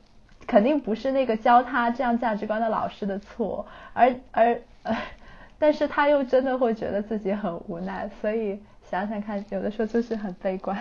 [0.46, 4.96] 肯定不是那个教他这样价值观的老师的错，而而呃。
[5.58, 10.78] 但是他又真的会觉得自己很无奈，所以想想看，有的时候就是很悲观。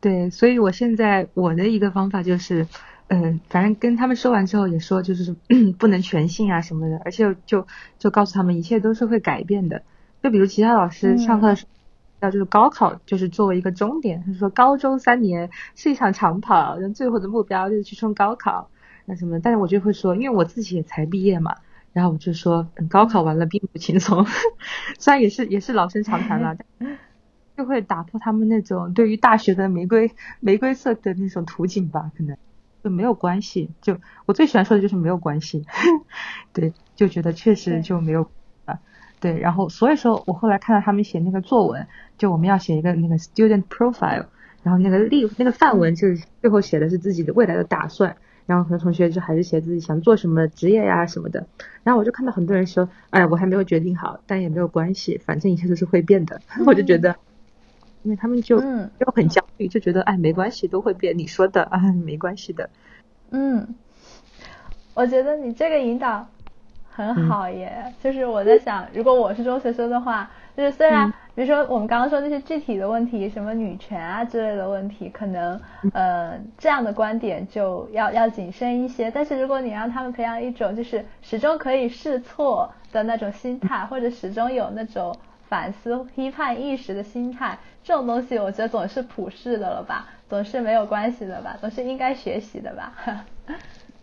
[0.00, 2.66] 对，所以我现在我的一个方法就是，
[3.14, 5.36] 嗯，反正跟他们说完之后也说，就是
[5.78, 7.66] 不能全信啊什么的，而且就
[7.98, 9.82] 就告诉他们一切都是会改变的。
[10.22, 11.70] 就比如其他老师上课的时候，
[12.20, 18.70] 要就是高考就是作为一个终点，他说高中三年是一场长跑，然后最后的目标就是去冲高考，
[19.04, 19.38] 那什么？
[19.40, 21.56] 但是我就会说，因为我自己也才毕业嘛。
[21.92, 24.24] 然后我就说，高考完了并不轻松，
[24.98, 26.56] 虽然也是也是老生常谈了，
[27.54, 30.10] 就会打破他们那种对于大学的玫瑰
[30.40, 32.34] 玫瑰色的那种图景吧，可能
[32.82, 33.70] 就没有关系。
[33.80, 35.64] 就我最喜欢说的就是没有关系，
[36.52, 38.30] 对，就觉得确实就没有
[38.64, 38.78] 啊，
[39.20, 39.38] 对。
[39.38, 41.86] 然后所以说我后来看到他们写那个作文，
[42.18, 44.26] 就我们要写一个那个 student profile，
[44.62, 48.16] 然后那个例那个范文就是最后写的是自己的未来的打算。
[48.44, 51.46] 然后很多同学就还是写自己想做什么职业呀什么的，
[51.84, 56.40] 然后我就看到很多人说，哎，我还没有决定好，但也没有关系，反正一切都是会变的。
[56.66, 57.16] 我就觉得，
[58.02, 61.16] 因为他们就就很焦虑，就觉得哎没关系，都会变。
[61.16, 62.68] 你说的啊，没关系的。
[63.30, 63.74] 嗯，
[64.94, 66.26] 我觉得你这个引导
[66.90, 67.92] 很好耶。
[68.02, 70.30] 就是我在想，如果我是中学生的话。
[70.54, 75.58] 就是虽然，比如说我们刚刚说那些具体的问题，什么女权啊之类的问题，可能
[75.94, 79.10] 呃这样的观点就要要谨慎一些。
[79.10, 85.16] 但是如果你让他们培养一种就是始终可以试错的那种心态，或者始终有那种
[85.52, 93.26] 反思批判意识的心态，这种东西我觉得总是普世的了吧，总是没有关系的吧，总是应该学习的吧。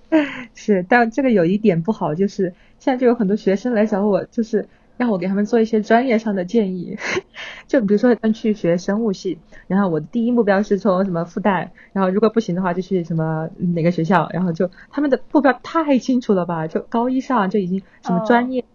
[0.54, 4.70] 是，但这个有一点不好，就是现在就有很多学生来找我，就是。
[5.00, 6.98] 让我给他们做一些专业上的建议，
[7.68, 18.66] 就比如说他们去学生物系，然后我的第一目标是从什么复旦，然后如果不行的话就去什么哪个学校，然后就他们的目标太清楚了吧，就高一上就已经什么专业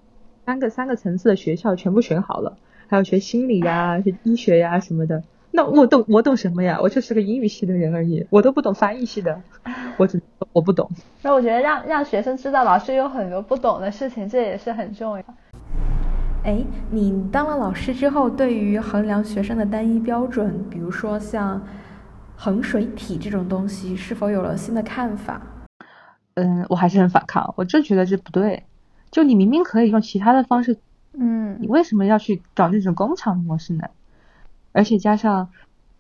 [0.45, 2.57] 三个三个层次的学校全部选好了，
[2.89, 5.23] 还有学心理呀、学医学呀什么的。
[5.51, 6.81] 那我懂我懂什么呀？
[6.83, 9.41] 我就是个英语系的人而已，我都不懂翻译系的，
[9.97, 10.21] 我只
[10.53, 10.91] 我不懂。
[11.23, 15.25] 那我觉得让让学生知道老师有很多不懂的事情，这也是很重要。
[16.43, 16.59] 哎，
[16.91, 21.63] 你当了老师之后，对于衡量学生的单一标准，比如说像
[22.37, 25.41] 衡水体这种东西，是否有了新的看法？
[26.35, 28.65] 嗯，我还是很反抗，我就觉得这不对。
[29.15, 30.77] 就你明明可以用其他的方式，
[31.13, 33.85] 嗯，你为什么要去找那种工厂模式呢？
[34.73, 35.51] 而且加上，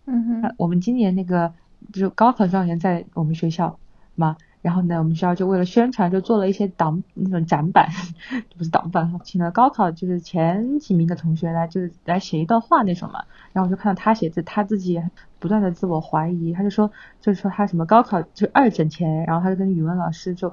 [0.05, 1.53] 嗯哼，我们今年那个
[1.93, 3.79] 就是高考状元在我们学校
[4.17, 4.37] 嘛。
[4.62, 7.89] 然后呢，我们学校就为了宣传，就做了一些挡那种展板，
[8.59, 13.23] 不是挡板，请了高考就是前几名的同学来，就是来写一段话那种嘛。
[13.53, 15.01] 然后我就看到他写字，他自己
[15.39, 16.91] 不断的自我怀疑，他就说，
[17.21, 20.53] 就是说他什么高考就二整前，然后他就跟语文老师就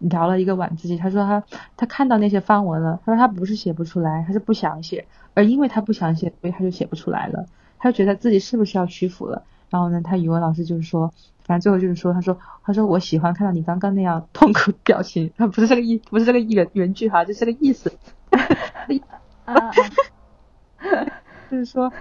[0.00, 1.44] 聊了一个晚自习，他说他
[1.76, 7.46] 他看到那些范文了，他说他不是写不出来，他是不想写，而因为他不想写，所以他就写不出来了，
[7.78, 9.44] 他就觉得自己是不是要屈服了。
[9.68, 11.12] 然后呢，他语文老师就是说。
[11.42, 17.92] 反正最后就是说，他说，他说我喜欢看到你刚刚那样痛苦表情，他 不是这个意，不是这个意原原句哈，就是这个意思。
[21.50, 21.92] 就是说，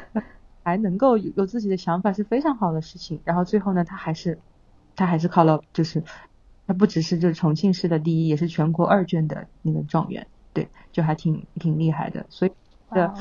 [0.62, 3.22] 还能够有自己的想法是非常好的事情。
[3.24, 4.38] 然后最后呢，他还是，
[4.96, 6.04] 他还是靠了，就是
[6.70, 12.28] 他不只是就是重庆市的第一，也是全国二卷的那个状元，对，就还挺挺厉害的。
[12.30, 12.52] 所以
[12.92, 13.12] 的，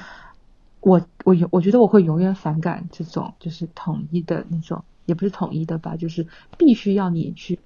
[0.81, 4.85] 我我有我觉得我会永远反感这种就是统一的那种。
[5.07, 6.27] 也不是统一的吧，就是
[6.59, 7.59] 必须要你去，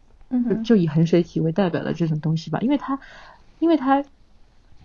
[0.62, 3.00] 就以衡水体为代表的这种东西吧，因为它，
[3.58, 4.04] 因为它，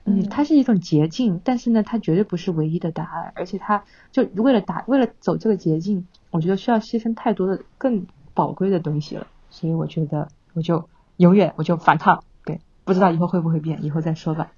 [0.05, 10.27] 嗯，它是一种捷径，但是呢，它绝对不是唯一的答案，而且它就为了答，为了走这个捷径，我觉得需要牺牲太多的更宝贵的东西了，所以我觉得
[10.57, 14.51] 我就永远我就反抗，对，不知道以后会不会变，以后再说吧。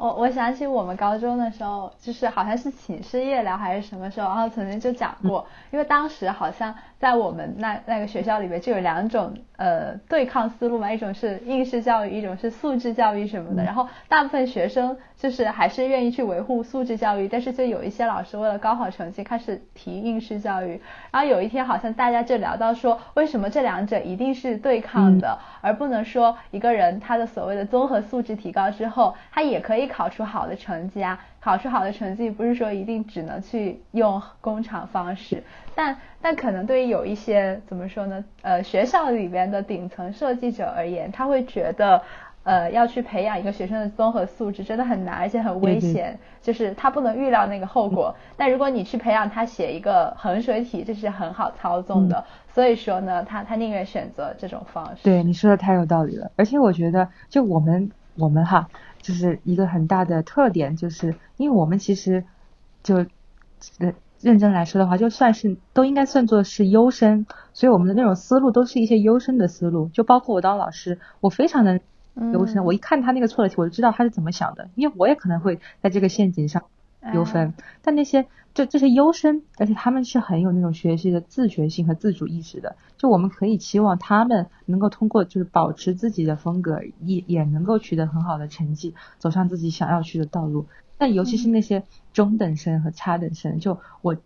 [0.00, 20.80] 我我想起我们高中的时候，就是好像是寝室夜聊还是什么时候，然后曾经就讲过，因为当时好像在我们那那个学校里面就有两种呃对抗思路嘛，一种是应试教育，一种是素质教育什么的，然后大部分学生就是还是愿意去维护素质教育，但是就有一些老师为了高考成绩开始提应试教育，
[21.10, 29.89] 然后有一天好像大家就聊到说，为什么这两者一定是对抗的，而不能说一个人他的所谓的综合素质提高之后，他也可以。
[29.90, 35.42] 考出好的成绩啊，考出好的成绩不是说一定只能去用工厂方式，
[35.74, 42.00] 但但可能对于有一些怎么说呢，呃，学校里边的顶层设计者而言，他会觉得，
[42.44, 48.14] 呃，要去培养一个学生的综合素质真的很难，而且很危险，就是他不能预料那个后果。
[48.36, 52.24] 但如果你去培养他写一个衡水体，这是很好操纵的。
[52.52, 55.02] 所以说呢，他他宁愿选择这种方式。
[55.04, 56.30] 对，你说的太有道理了。
[56.36, 58.68] 而且我觉得，就我们我们哈。
[59.02, 62.24] 就是一个很大的特点，就是因为我们其实
[62.82, 63.06] 就
[63.78, 69.88] 认认真来说的话，就算是都应该算作是优生，所以我们的那种思路都是一些优生的思路。
[69.88, 71.80] 就包括我当老师，我非常的
[72.32, 76.64] 优生，我一看他那个错的题，我就知道他是怎么想的，因为我也可能会在这个陷阱上
[77.14, 77.54] 优分。
[77.82, 90.66] 但那些这这些优生，而且他们是很有那种学习的自觉性和自主意识的，就我们可以期望他们能够通过就是保持自己的风格，也也能够取得很好的成绩，走上自己想要去的道路。
[90.98, 94.16] 但尤其是那些中等生和差等生，就我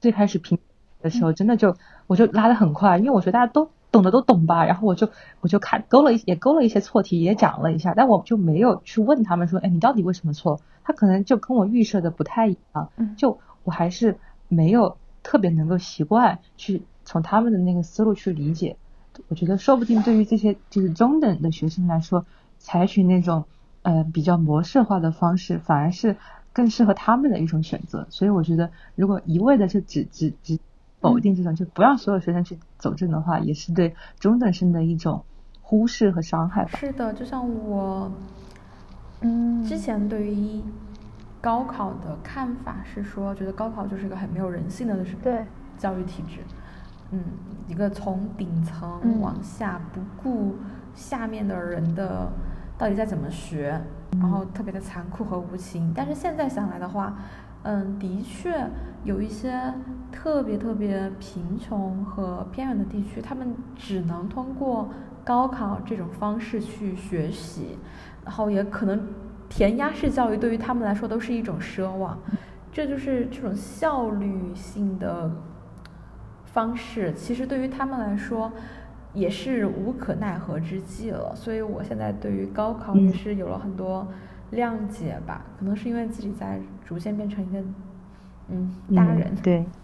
[0.00, 0.58] 最开始评
[1.02, 5.08] 的时候，真的就我就拉的很快，因为我觉得大家都懂的都懂吧，然后我就
[5.40, 10.60] 我就看勾了一也勾了一些错题，也讲了一下，但我就没有去问他们说，哎，你到底为什么错？
[10.82, 14.18] 他可能就跟我预设的不太一样，就我还是
[14.48, 18.76] 没有特别能够习惯去从他们的那个思路去理解。
[19.28, 22.26] 我觉得说不定对于这些就是中等的学生来说，
[22.58, 23.44] 采取那种。
[23.86, 26.16] 呃，比较模式化的方式反而是
[26.54, 30.58] 更适合他们的一种选择，所以我觉得如果一味的就只只只
[31.04, 35.22] 否定这种，就不让所有学生去走正的话，也是对中等生的一种
[35.60, 36.70] 忽视和伤害吧。
[36.78, 38.10] 是的，就像我，
[39.20, 40.62] 嗯，之前对于
[41.40, 45.44] 高考的看法是说，觉得高考就是一个很没有人性的对
[45.76, 46.40] 教育体制，
[47.10, 47.22] 嗯，
[47.68, 50.56] 一个从顶层往下不顾
[50.94, 52.32] 下面的人的。
[52.76, 53.80] 到底在怎么学？
[54.18, 55.92] 然后特别的残酷和无情。
[55.94, 57.16] 但是现在想来的话，
[57.64, 58.66] 嗯，的确
[59.02, 59.74] 有一些
[60.12, 64.88] 特别特别贫穷和偏远的地区，他们只能通过
[65.24, 67.76] 高考这种方式去学习，
[68.24, 69.08] 然后也可能
[69.48, 72.18] 填鸭式教育对于他们来说都是一种奢望。
[72.72, 75.30] 这就是这种效率性的
[76.44, 78.50] 方式，其实对于他们来说。
[79.16, 84.04] 也是无可奈何之计了，所以我现在对于高考也是有了很多
[84.54, 85.44] 谅解吧。
[85.58, 87.62] 可能是因为自己在逐渐变成一个
[88.48, 89.34] 嗯大人。
[89.42, 89.64] 对。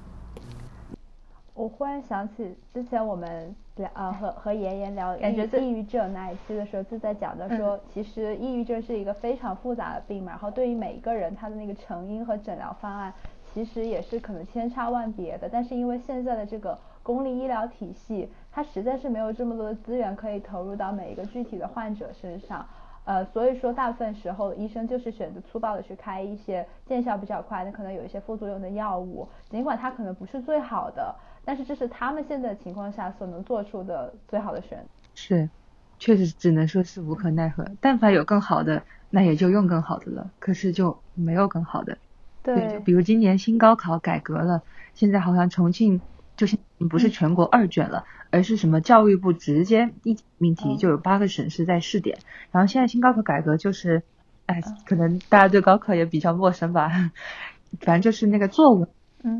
[1.54, 10.30] 我忽然想起之前我们聊啊和和妍妍聊感觉抑郁症那一期的时候，就在讲的说，其实抑郁症是一个非常复杂的病嘛。
[10.30, 13.12] 然后对于每一个人，他的那个成因和诊疗方案，
[13.52, 15.48] 其实也是可能千差万别的。
[15.50, 18.28] 但是因为现在的这个公立医疗体系。
[18.52, 22.66] 它实在是没有这么多的资源可以投入到每一个具体的患者身上，
[23.10, 31.12] 呃，所以说大部分时候医生就是选择粗暴的去开一些见效比较快，那可能有一些副作用的药物，尽管它可能不是最好的，
[31.44, 34.84] 但是这是他们现在情况下所能做出的最好的选择。
[35.16, 35.50] 是，
[35.98, 37.66] 确实只能说是无可奈何。
[37.80, 38.80] 但凡有更好的，
[39.10, 40.30] 那也就用更好的了。
[40.38, 41.98] 可是就没有更好的。
[42.44, 42.74] 对。
[42.74, 44.62] 就比如今年新高考改革了，
[44.94, 46.00] 现在好像重庆
[46.36, 46.56] 就是
[46.88, 48.04] 不是全国二卷了。
[48.30, 48.80] 而是什么？
[48.80, 52.18] 教育部直接一命题就有八个省市在试点，
[52.52, 54.02] 然后现在新高考改革就是，
[54.46, 57.10] 哎，可能大家对高考也比较陌生吧，
[57.80, 58.88] 反正就是那个作文，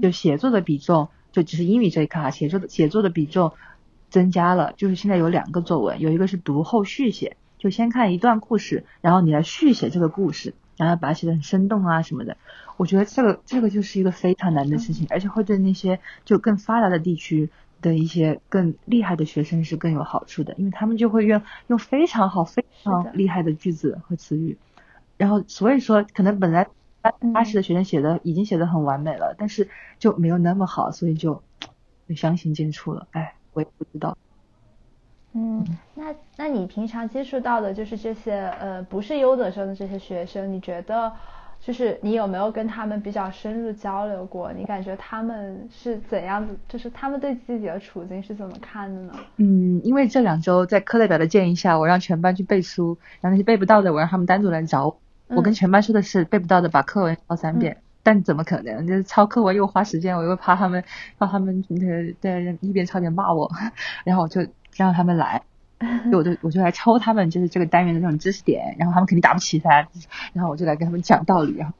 [0.03, 3.53] 就写作的比重，就只是英语这一科啊，写作的写作的比重
[4.09, 12.36] 增加了，就是现在有两个作文，有一个是读后续写，就先看一段故事，然后你来续写这个故事，然后把它写的很生动啊什么的。
[12.76, 17.51] 我觉得这个这个就是一个非常难的事情，而且会对那些就更发达的地区。
[17.83, 24.59] 的一些更厉害的学生是更有好处的，因为他们就会用用非常好、非常厉害的句子和词语，
[25.16, 26.68] 然后所以说可能本来
[27.33, 29.68] 八十的学生写的已经写的很完美了，但是
[29.99, 31.43] 就没有那么好，所以就
[32.16, 33.09] 相形见绌了。
[33.12, 34.16] 哎，我也不知道。
[35.33, 35.64] 嗯，
[35.95, 41.12] 那那你平常接触到的就是这些呃不是优等生的这些学生，你觉得？
[41.61, 44.52] 就是你有没有跟他们比较深入交流过？
[44.52, 46.56] 你感觉他们是怎样子？
[46.68, 49.12] 就是他们对自己的处境是怎么看的呢？
[49.36, 54.98] 嗯，因为这两周在课代表的建议下，我让全班去背书，然后那些背不到的，我让他们单独来找我。
[55.28, 58.84] 我跟全班说的是背不到的把课文抄三遍，但怎么可能？
[58.86, 60.82] 就是抄课文又花时间，我又怕他们，
[61.18, 63.48] 怕他们的的一边抄点骂我，
[64.04, 64.40] 然后我就
[64.74, 65.40] 让他们来，
[66.12, 69.89] 我就我就来抽他们就是这个单元的那种知识点，然后他们肯定打不起来，
[70.33, 71.74] 然后我就来跟他们讲道理，然后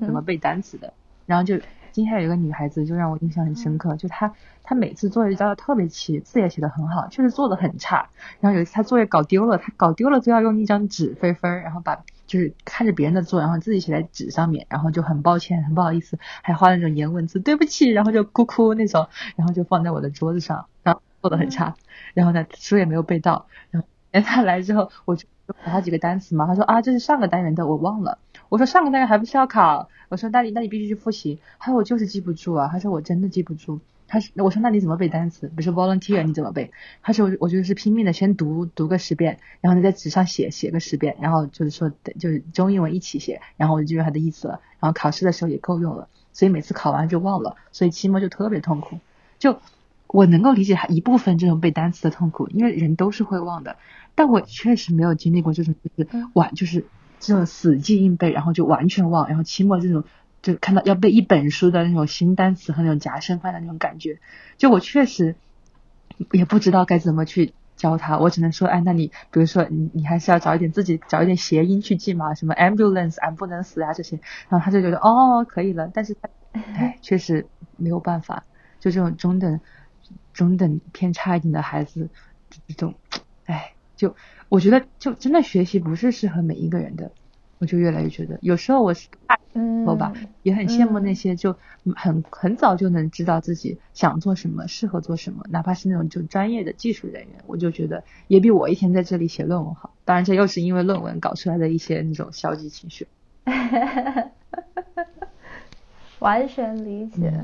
[0.00, 0.92] 怎么背单词的，
[1.26, 1.60] 然后就。
[1.92, 4.32] 今天有一个女孩子就让我印象很深刻，就她
[4.62, 8.08] 她每次作业交的特别齐，字也写的很好，确实做的很差。
[8.40, 21.74] 然后有一次她作业搞丢了，她搞丢了就要用一张纸飞分，然后把就是看着别人的做，然后自己写在纸上面，然后就很抱歉很不好意思，还画那种颜文字，对不起，然后就哭哭那种，然后就放在我的桌子上，然后做的很差，
[22.12, 28.18] 然后呢书也没有背到，然后等他来之后我就给他几个单词嘛，他说啊这是上个单元的我忘了。
[28.48, 29.88] 我说上个单元还不是要考？
[30.10, 31.38] 我说那你那你必须去复习。
[31.58, 32.68] 他说我就是记不住啊。
[32.70, 33.80] 他说我真的记不住。
[34.06, 35.48] 他说我说那你怎么背单词？
[35.48, 36.70] 比如说 volunteer 你怎么背？
[37.02, 44.60] 他说我我就是拼命的先读读个十遍，然后呢在纸上写写个十遍，然后就是说就是中英文一起写，然后我就记住他的意思了。
[44.80, 48.98] 然后考试的时候也够用了，所以每次考完就忘了，所以期末就特别痛苦。
[49.38, 49.58] 就
[50.12, 53.76] 我能够理解他一部分这种背单词的痛苦，因为人都是会忘的，
[54.14, 56.86] 但我确实没有经历过这种就是完就是。
[57.24, 60.02] 这种死记硬背，然后就完全忘，然后期末这种
[60.42, 64.18] 就看到要背一本书的那种新单词和那种夹生饭的那种感觉，
[64.58, 65.36] 就我确实
[66.32, 76.16] 也不知道该怎么去教他，我只能说，哎，那你比如说你你还是要找一点自己找一点谐音去记嘛，什么 ambulance 俺不能死啊这些，然后他就觉得哦可以了，但是
[76.52, 77.46] 哎确实
[77.76, 78.42] 没有办法，
[78.80, 79.60] 就这种中等
[80.32, 82.08] 中等偏差一点的孩子
[82.66, 82.94] 这种，
[83.46, 84.14] 哎就。
[84.48, 87.10] 我觉得就真的学习不是适合每一个人的，
[87.56, 89.38] 我就越来越觉得，有时候我是爱
[89.86, 91.56] 说吧，也很羡慕那些就
[91.96, 99.94] 很很早就能知道自己想做什么，适合做什么，哪怕是那种就专业的技术人员，我就觉得也比我一天在这里写论文好。
[100.04, 103.08] 当然，这又是因为论文搞出来的一些那种消极情绪。
[106.18, 107.42] 完全理解，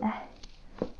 [0.00, 0.25] 哎，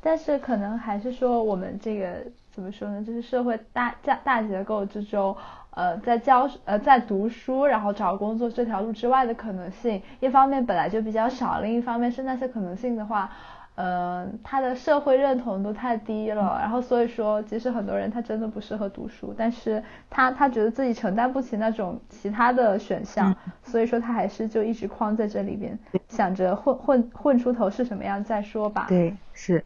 [0.00, 2.18] 但是可能还是说我们这个。
[2.56, 3.04] 怎么说呢？
[3.04, 5.36] 就是社会大架大结构之中，
[5.72, 13.30] 呃，在教呃在读书，然后找工作这条路之外的可能性，一方面本来就比较少，另一方面是那些可能性的话，
[13.76, 28.86] 呃，他的社会认同度太低了，然后所以说，即使很多人他真的不适合读书，但是他他觉得自己承担不起那种其他的选项，所以说他还是就一直框在这里边，想着混混混出头是什么样再说吧。
[28.88, 29.62] 对，是。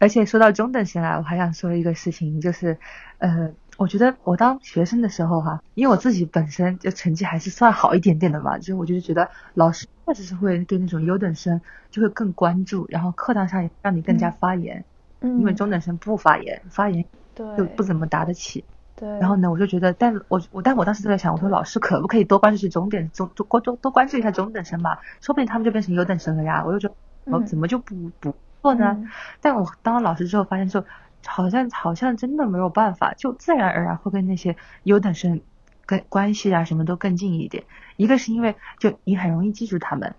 [0.00, 2.76] 而且说到中等生来，我还想说一个事情，就是，
[3.18, 11.60] 呃，我觉得我当学生的时候哈，因为我自己本身就成绩还是算好一点点的嘛，就我就是觉得老师确实是会对那种优等生
[11.90, 14.84] 就会更关注，然后课堂上也让你更加发言，
[15.20, 17.04] 嗯，因为中等生不发言，发言
[17.34, 18.64] 就不怎么答得起，
[18.94, 26.94] 对，然后呢，我就觉得，但我我但我当时就在想，我说老师可不可以多关注些中等中多多多多关注一下中等生嘛，说不定他们就变成优等生了呀，我就觉得
[27.36, 28.32] 我怎么就不不。
[28.62, 28.96] 错呢？
[29.40, 30.84] 但我当了老师之后发现，就
[31.26, 35.40] 好像好像真的没有办法，就自然而然会跟那些优等生
[35.86, 37.64] 跟关系啊什么都更近一点。
[37.96, 40.14] 一个是因为就你很容易记住他们，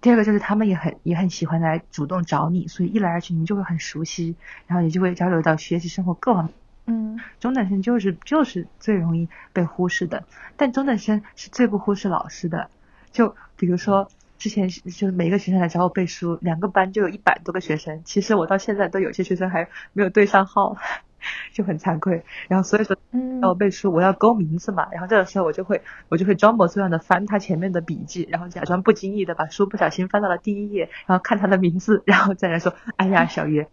[0.00, 4.36] 第二个就是他们也很也很喜欢来主动找你，所以一来二去你们就会很熟悉，
[4.66, 6.54] 然后也就会交流到学习生活各方面。
[6.86, 10.24] 嗯，中等生就是就是最容易被忽视的，
[10.56, 12.70] 但中等生是最不忽视老师的。
[13.12, 14.08] 就比如说。
[14.44, 20.76] 之前就是每一个学生来找我背书，两个班就有一百多个学生，其实我到现在都有些学生还没有对上号，
[21.54, 22.22] 就很惭愧。
[22.46, 22.94] 然后所以说，
[23.40, 24.86] 让我背书，我要勾名字嘛。
[24.92, 25.80] 然后这个时候我就会
[26.10, 33.66] 我就会装模作样的翻他前面的笔记，然后假装不经意的把书不小心翻到了第一页，然后看他的名字，然后再来说，哎呀，小约。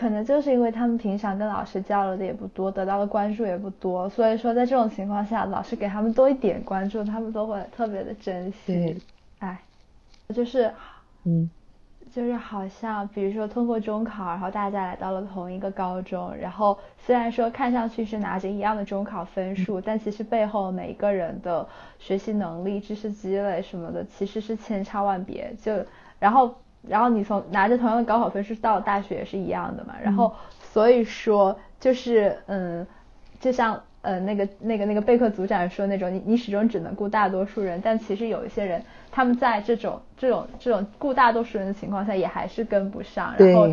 [0.00, 8.98] 可能就是因为他们平常跟老师交流的也不多，得到的关注也不多，所以说在这种情况下，老师给他们多一点关注，他们都会特别的珍惜。
[9.40, 9.60] 哎，
[10.34, 10.72] 就是，
[11.24, 11.50] 嗯，
[12.10, 25.54] 就是好像比如说通过中考，然后大家来到了同一个高中，然后虽然说看上去是拿着一样的中考分数，但其实背后每一个人的学习能力、知识积累什么的，其实是千差万别。
[25.60, 25.84] 就
[26.18, 26.54] 然后。
[26.88, 30.34] 然后你从拿着同样的高考分数到大学也是一样的嘛，然后
[30.72, 32.86] 所以说就是嗯，
[33.38, 43.68] 就像呃那个那个那个备课组长说那种，你你始终只能顾大多数人，但其实有一些人他们在这种这种这种顾大多数人的情况下也还是跟不上，然后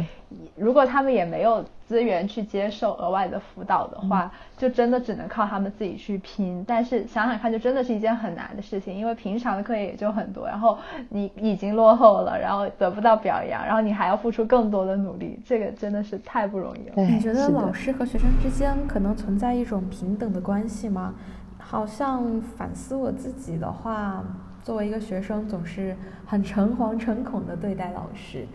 [0.56, 1.64] 如果他们也没有。
[1.88, 6.62] 资源去接受额外的辅导的话，就真的只能靠他们自己去拼。
[6.68, 16.96] 但是想想看，就真的是一件很难的事情，因为平常的课业也就很多，然后你已经落后了，然后得不到表扬，然后你还要付出更多的努力，这个真的是太不容易了。
[17.10, 21.14] 你觉得老师和学生之间可能存在一种平等的关系吗？
[21.58, 24.22] 好像反思我自己的话，
[24.62, 28.46] 作为一个学生，总是很诚惶诚恐的对待老师。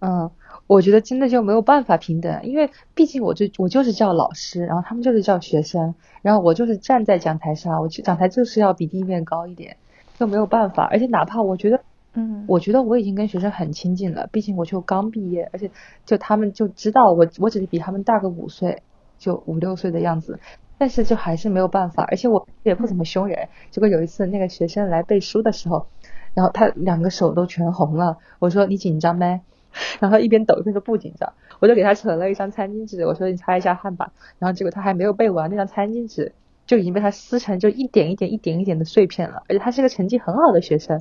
[0.00, 0.30] 嗯，
[0.68, 9.76] 我觉得真的就没有办法平等，因为毕竟我就我就是叫老师，然后他们就是叫学生，然后我就是站在讲台上，我讲台就是要比地面高一点，
[10.18, 10.84] 就没有办法。
[10.84, 11.80] 而且哪怕我觉得，
[12.14, 15.70] 嗯，我觉得我已经跟学生很亲近了，毕竟我就刚毕业，而且
[16.06, 18.82] 就他们就知道我我只是比他们大个五岁，
[19.18, 20.38] 就五六岁的样子，
[20.78, 22.04] 但是就还是没有办法。
[22.04, 25.86] 而且我也不怎么凶人，结果有一次那个学生来背书的时候，
[26.34, 29.40] 然后他两个手都全红了，我说你紧张没？
[30.00, 34.12] 然后一边抖一边说不紧张，我就给他扯了一张餐巾纸，我说你擦一下汗吧。
[34.38, 36.32] 然后结果他还没有背完，那张餐巾纸
[36.66, 39.42] 就已经被他撕成就一点一点、一点一点的碎片了。
[39.48, 41.00] 而且他是个成绩很好的学生，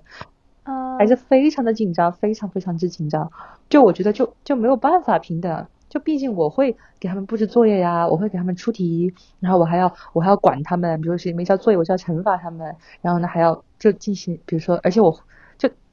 [0.63, 3.31] 嗯，还是非常的紧张，非常非常之紧张。
[3.69, 15.17] 就我觉得就就没有办法平等，就毕竟我会给他们布置作业呀，我会给他们出题，然后我还要我还要管他们，比如说没交作业，我就要惩罚他们，然后呢还要就进行，比如说，而且我。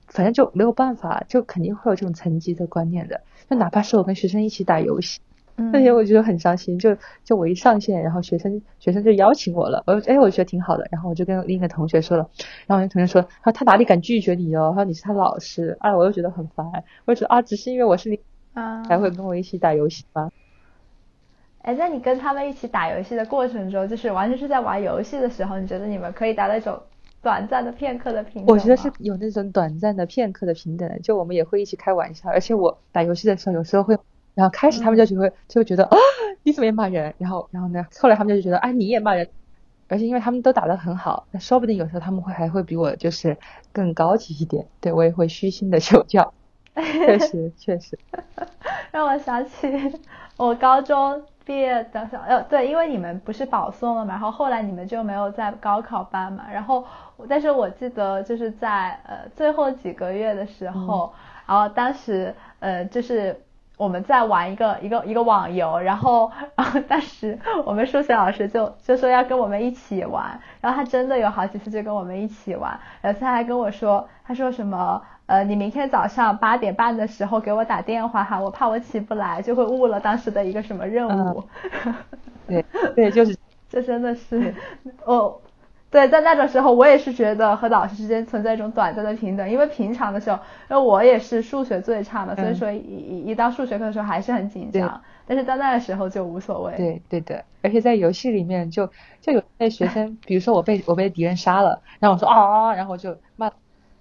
[0.08, 3.20] 反正就没有办法，就肯定会有这种层级的观念的。
[3.48, 5.20] 就哪怕是我跟学生一起打游戏，
[5.56, 6.78] 那些我觉得很伤心。
[6.78, 12.28] 就就我一上线，然后学生学生就邀请我了，我哎我觉得挺好的，然后我就跟另一个同学说了，
[12.66, 14.70] 然后那同学说，他他哪里敢拒绝你哦？
[14.74, 16.66] 他说你是他老师，哎我又觉得很烦，
[17.04, 18.18] 我就觉得啊只是因为我是你，
[18.88, 20.30] 才会跟我一起打游戏吗？
[21.62, 26.78] 哎，在你跟他们一起打游戏的过程中，就是完全是在玩游戏的时候，你觉得你们可以达到一种？
[27.24, 33.98] 短暂的片刻的平等，我觉得是有那种短暂的片刻的平等，就我们也会一起开玩笑，而且我打游戏的时候有时候会，
[34.34, 35.96] 然后开始他们就就会就会觉得啊
[36.42, 39.26] 你怎么也骂人，然后然后呢后来他们就觉得啊你也骂人，
[39.88, 43.36] 而且因为他们都打得很好，那说不定有时候他们会还会比我就是
[43.72, 46.34] 更高级一点，对我也会虚心的求教，
[46.76, 47.98] 确 实确实，
[48.92, 49.72] 让我想起
[50.36, 51.24] 我高中。
[51.44, 56.84] 毕业的时候，呃，对，因为你们不是保送了嘛，然后后来你们就没有在高考班嘛，然后，
[57.28, 61.12] 但是我记得就是在呃最后几个月的时候，
[61.46, 63.38] 然后当时呃就是
[63.76, 75.02] 我们在玩一个一个一个网游，然后 然后当时我们数学老师就就说要跟我们一起玩，然后他真的有好几次就跟我们一起玩，有次他还跟我说，他说什么。
[75.26, 81.42] 呃，你明天早上八点半的时候给我打电话哈，我怕我起不来，就会误了当时的一个什么任务。
[82.46, 82.64] 对
[82.94, 83.34] 对，就是，
[83.70, 84.54] 这真的是，
[85.06, 85.40] 哦，
[85.90, 96.76] 对，在那种时候，我也是觉得和老师之间存在一种短暂的平等，因为平常的时候，因为我也是数学最差嘛，所以说一一一到数学课的时候还是很紧张，但是到那个时候就无所谓。
[96.76, 98.90] 对对的，而且在游戏里面就
[99.22, 103.50] 就有些学生，比如说我被我被敌人杀了，然后我说啊，然后就骂。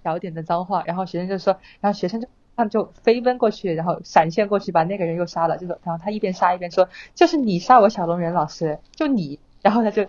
[0.04, 10.06] 小点的脏话，然后学生就说，然后学生就他们就飞奔过去，然后闪现过去把那个人又杀了，就说，然后他一边杀一边说，就是你杀我小龙人老师，就你，然后他就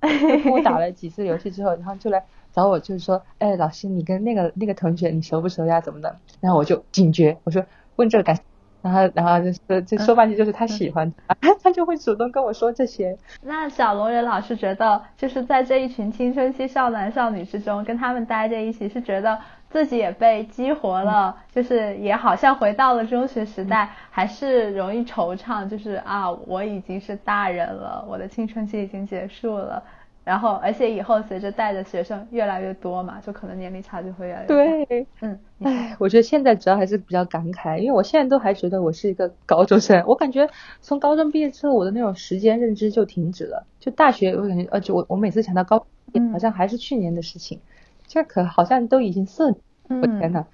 [0.00, 5.80] 跟我打了几次游戏之后，然后就来找我，就是说，哎，老师你跟那个那个同学你熟不熟呀？
[5.80, 6.16] 怎么的？
[6.40, 7.64] 然后我就警觉，我说
[7.96, 8.38] 问这个干。
[8.82, 13.16] 然后，然后就是就说半句就是他喜欢他， 他就会主动跟我说这些。
[13.42, 19.38] 那小龙人老师觉得，就是在这一群青春期少男少女之中，跟他们待在一起，是觉得
[19.70, 29.82] 自己也被激活了，就是也好像回到了中学时代，还是容易惆怅，就是啊，我已经是大人了，我的青春期已经结束了。
[30.22, 34.54] 然后，而且以后随着带的学生越来越多嘛，就可能年龄差距会越来越大。
[34.54, 40.48] 对，嗯，哎，我觉得现在主要还是比较感慨，因为我现在都还觉得我是一个高中生，我感觉
[40.80, 43.66] 从高中毕业之后，我的那种时间认知就停止了。
[43.80, 45.86] 就大学，我感觉，而且我我每次想到高，
[46.32, 47.60] 好像还是去年的事情，
[48.06, 49.50] 这可好像都已经四
[49.88, 50.46] 年，我天呐。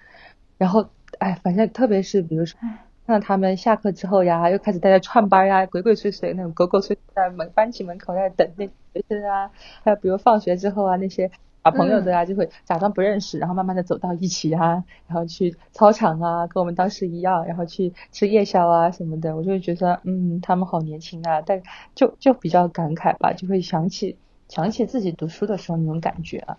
[0.59, 0.89] 然后，
[1.19, 2.59] 哎，反正特别是比如说。
[3.07, 9.51] 看到他们下课之后呀，又开始在那串班呀，鬼鬼祟祟那种狗狗祟在门班级门口在等那学生啊，
[9.85, 11.31] 还有比如放学之后啊，那些
[11.63, 21.63] 小朋友的呀，就会假装不认识，然后慢慢的走到一起啊，然后去操场啊，跟我们当时一样，然后去吃夜宵啊什么的，我就会觉得，嗯，他们好年轻啊，但
[21.95, 24.17] 就就比较感慨吧，就会想起
[24.49, 26.59] 想起自己读书的时候那种感觉啊，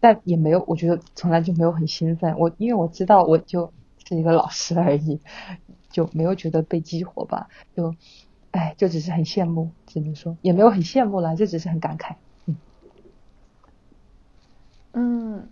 [0.00, 3.72] 但也没有，我觉得从来就没有很兴奋，我因为我知道我就
[4.08, 5.20] 是一个老师而已。
[5.90, 7.48] 就没有觉得被激活吧？
[7.74, 7.94] 就，
[8.50, 12.14] 哎，就只是很羡慕，只能说也没有很羡慕了，就只是很感慨。
[12.44, 12.56] 嗯，
[14.92, 15.48] 嗯，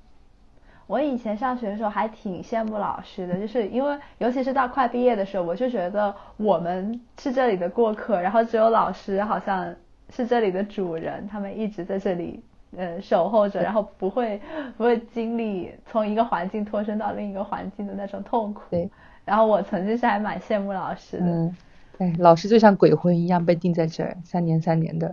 [0.86, 9.74] 我以前上学的时候还挺羡慕老师的，就是因为尤其是到快毕业的时候，我就觉得我们是这里的过客，然后只有老师好像
[10.10, 12.42] 是这里的主人，他们一直在这里
[12.76, 14.40] 呃守候着，然后不会
[14.76, 18.62] 不会经历从一个环境脱身到另一个环境的那种痛苦。
[18.70, 18.90] 对。
[19.24, 21.56] 然后我曾经是还蛮羡慕老师的，嗯，
[21.98, 25.12] 哎，老师就像鬼魂一样被定在这儿，三年三年的。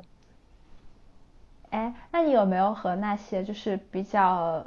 [1.71, 4.63] 哎，那你有没有和那些就是比较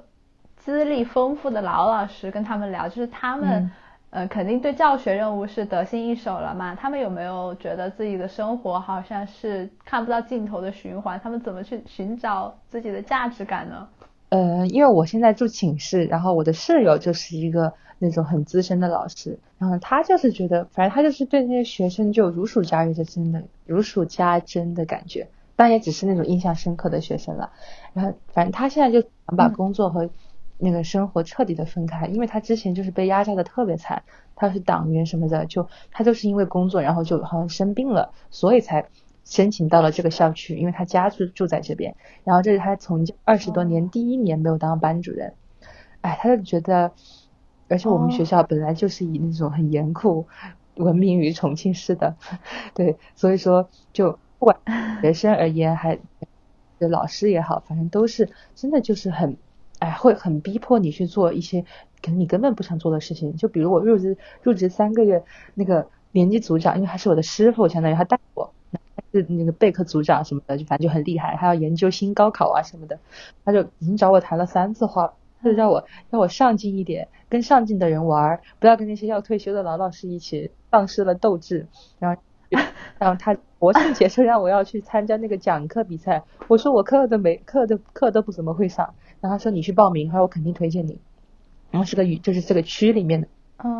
[0.56, 2.88] 资历丰富的老老师跟他们聊？
[2.88, 3.70] 就是他们，
[4.10, 6.74] 呃，肯定对教学任务是得心应手了嘛？
[6.74, 11.20] 他们有没有觉得自己的生活好像是看不到尽头的循环？
[11.22, 13.86] 他们怎么去寻找自己的价值感呢？
[14.30, 25.28] 呃，因为我现在住寝室，然后我的室友就是一个那种很资深的老师，然后他就是觉得，反正他就是对那些学生就如数家珍的，真的如数家珍的感觉。
[25.58, 27.50] 但也只是那种印象深刻的学生了，
[27.94, 30.10] 然后反正他现在就想把工作和
[30.58, 34.02] 那个生活彻底的分开，因为他之前就是被压榨的特别惨，
[34.34, 38.88] 他是党员什么的，就他就是因为工作，然后就好像生病了，所以才
[39.24, 41.94] 申请到了这个校区，因为他家住住在这边，
[42.24, 45.34] 然后这是他从二十多年第一年没有当班主任，
[46.00, 46.92] 哎，他就觉得，
[47.68, 50.26] 而且我们学校本来就是以那种很严酷
[50.76, 52.16] 闻名于重庆市的，
[52.74, 54.18] 对，所以说就。
[54.38, 54.58] 不管
[55.00, 55.98] 学生而言，还
[56.78, 59.38] 老师也好，反正都是真的就是很，
[59.78, 61.62] 哎，会很逼迫你去做一些
[62.02, 63.36] 可能你根本不想做的事情。
[63.36, 65.22] 就比如我入职入职三个月，
[65.54, 68.52] 那个年级组长，因为他是我的师傅，相当于他带我，
[69.12, 72.98] 是那个备课组长什么的，就反正就很厉害，还要研究新高考啊什么的。
[73.44, 81.66] 他就已经找我谈了三次话，他就让我让我上进一点，跟上进的人玩，不要跟那些要退休的老老师一起丧失了斗志，
[81.98, 82.20] 然后。
[83.00, 88.94] 然后他国庆节说让我要去参加那个讲课比赛，我说我课都没课都课都不怎么会上，
[89.26, 91.00] 然后他说你去报名，他说我肯定推荐你，
[91.72, 93.26] 然后是个语就是这个区里面的，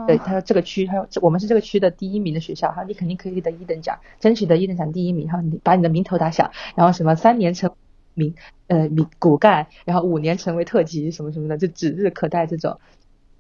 [0.09, 7.71] 对，他说这个区，他说我们是这个区的第一名的学校，哈，你肯定可以得一等奖，争取得一等奖第一名，然后你把你的名头打响，然后什么三年成
[8.15, 8.35] 名
[8.67, 12.81] 呃名骨干，然后五年成为特级什么什么的，就指日可待这种。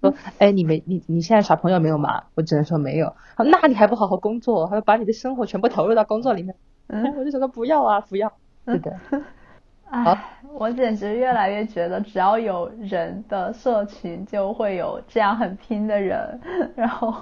[0.00, 2.24] 说，哎，你没你你现在耍朋友没有嘛？
[2.36, 3.16] 我只能说没有。
[3.34, 6.54] 好，那你还不好好工作，他说把你的生活全部投入到工作里面？
[6.86, 8.32] 嗯，我就想说不要啊，不要。
[8.66, 9.00] 是的。
[9.90, 10.18] 哎，
[10.52, 16.40] 我简直越来越觉得，只要有人的社群，就会有这样很拼的人。
[16.74, 17.14] 然后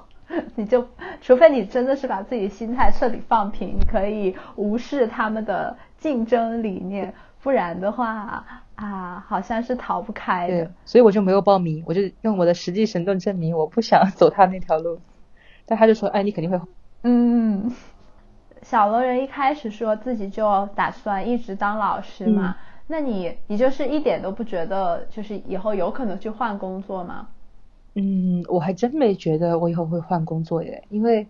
[0.55, 0.87] 你就，
[1.21, 7.13] 除非你真的是把自己心态彻底放平，你可以无视他们的竞争理念，
[7.43, 8.45] 不然的话。
[8.77, 14.99] 啊，好像是逃不开的，所以我就没有报名，我就用我的实际行动证明我不想走他那条路。
[15.65, 16.61] 但他就说，哎，你肯定会。
[17.05, 17.71] 嗯，
[18.65, 22.57] 小罗人一开始说自己就打算一直当老师嘛，
[22.89, 27.29] 那你你就是一点都不觉得就是以后有可能去换工作吗？
[27.95, 31.29] 嗯，我还真没觉得我以后会换工作耶，因为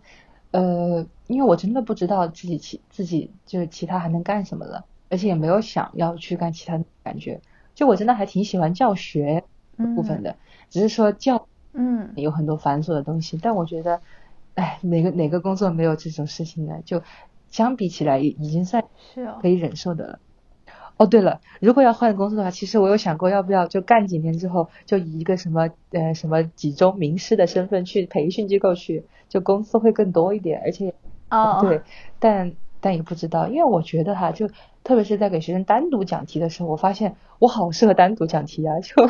[0.53, 4.85] 呃，因为我真的不知道自己其自己就是其他还能干什么了。
[5.11, 7.41] 而且也没有想要去干其他的感觉，
[7.75, 9.45] 就我真的还挺喜欢教学
[9.95, 10.35] 部分的，
[10.71, 14.01] 只是说教嗯有很多繁琐的东西，但我觉得，
[14.55, 16.81] 哎，哪个哪个工作没有这种事情呢？
[16.85, 17.03] 就
[17.51, 18.85] 相比起来，已经算
[19.15, 20.19] 是可以忍受的了。
[20.97, 30.95] 哦，对了，如果要换工作的话，其实我有想过要不要就干几年之后，就以一个什么呃什么几中名师的身份去培训机构去，就工资会更多一点，而且
[31.31, 31.83] 哦对，
[32.19, 34.49] 但但也不知道，因为我觉得哈就。
[34.85, 38.81] 特别是在给学生单独讲题的时候，我发现我好适合单独讲题啊！
[38.85, 39.09] 就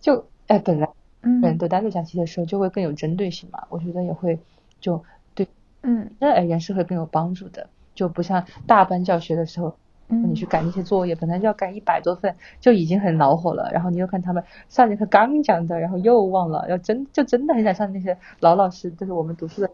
[0.00, 0.88] 就哎，本来
[1.20, 4.38] 嗯，对单独讲题的时候就会更有针对性嘛，我觉得也会
[4.84, 5.02] 就
[5.34, 5.48] 对
[5.82, 9.74] 嗯，那而言是会更有帮助的，就不像大班教学的时候，
[10.08, 13.70] 你去改那些作业，本来就要改一百多份，就已经很恼火了。
[13.72, 19.68] 然后你又看他们上节课刚讲的，然后又忘了，要真就真的很想上那些老老师，就是我们读书的，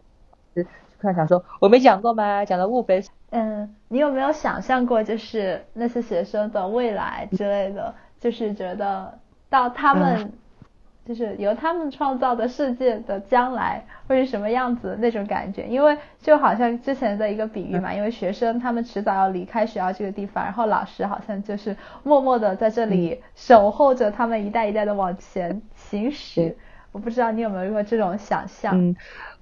[0.55, 2.45] 就突然想说我没讲过吗？
[2.45, 3.03] 讲了五百。
[3.31, 10.31] 嗯，你有没有想象过，就是那些学生的未来之类的，就是觉得到他们，
[11.05, 15.65] 就是由他们创造的世界的将来会是什么样子那种感觉？
[15.67, 26.55] 因为就好像之前的一个比喻嘛，因为学生他们迟早要离开学校这个地方，然后老师好像就是默默的在这里守候着他们一代一代的往前行驶。
[26.91, 28.77] 我不知道你有没有过这种想象？
[28.77, 28.95] 嗯，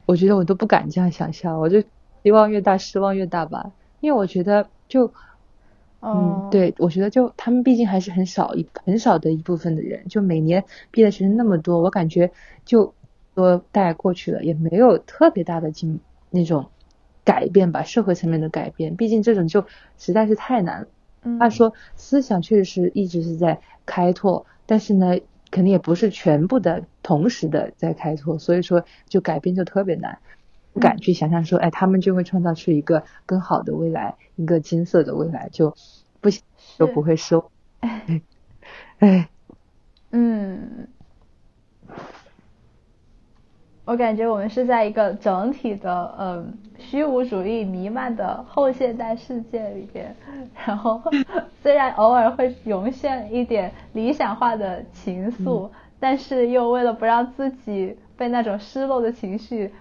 [0.05, 1.81] 我觉得我都不敢这样想象，我就
[2.23, 3.71] 希望越大，失望越大吧。
[4.01, 5.11] 因为我觉得就，
[6.01, 12.31] 嗯，对，我觉得就他们毕竟还是很少一很少的一部分的人，就每年毕业的学生那么多，我感觉
[12.65, 12.93] 就
[13.35, 16.69] 多带过去了，也没有特别大的进那种
[17.25, 19.65] 改变吧，社会层面的改变，毕竟这种就
[19.97, 20.87] 实在是太难了。
[21.37, 25.19] 他说思想确实是一直是在开拓，但是呢，
[25.51, 30.19] 肯定也不是全部的同时的在开拓，所以说就改变就特别难。
[30.73, 35.75] 不敢去想象说，哎，他们就会创造出一个更好的未来，一个金色的未来，就
[36.21, 36.29] 不
[36.77, 37.51] 就不会收。
[38.99, 39.29] 哎，
[40.11, 40.87] 嗯，
[43.85, 50.15] 我感觉我们是在一个整体的嗯虚无主义弥漫的后现代世界里边，
[50.65, 51.01] 然后
[51.63, 59.73] 虽然偶尔会涌现一点理想化的情愫，但是又为了不让自己被那种失落的情绪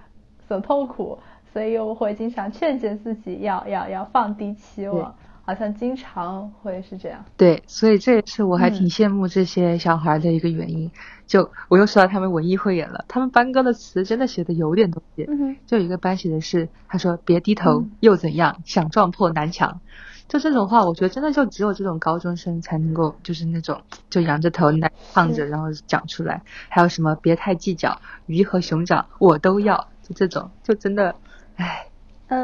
[0.49, 1.18] 所痛苦，
[1.53, 5.14] 所以又会经常劝诫自己要要要放低期望。
[5.44, 10.90] 好像经常会是这样，对，所以这也是我还挺羡慕这些小孩的一个原因。
[11.26, 15.26] 就我又说到他们文艺汇演了，他们班歌的词真的写的有点东西。
[15.66, 19.80] 就一个班写的是，他说别低头又怎样，想撞破南墙。
[20.28, 23.80] 就这种话，我觉得真的就只有这种高中生才能够，就是那种
[24.11, 24.70] 就仰着头
[25.14, 26.42] 唱着，然后讲出来。
[26.68, 31.14] 还有什么别太计较，鱼和熊掌我都要，就这种，就真的，
[31.56, 31.84] 唉。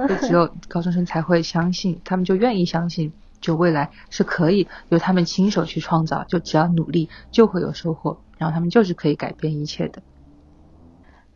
[0.08, 3.12] 就只有高中生才会相信，他们就愿意相信，
[3.42, 10.00] 就未来是可以由他们亲手去创造，就只要努力就会有收获，然后他们就是可以改变一切的。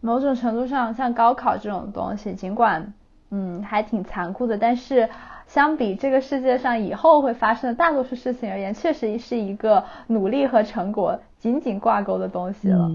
[0.00, 2.94] 某种程度上，像高考这种东西，尽管
[3.30, 5.10] 嗯还挺残酷的，但是
[5.46, 12.90] 相比这个世界上以后会发生的大多数事情而言，确实是一个努力和成果紧紧挂钩的东西了。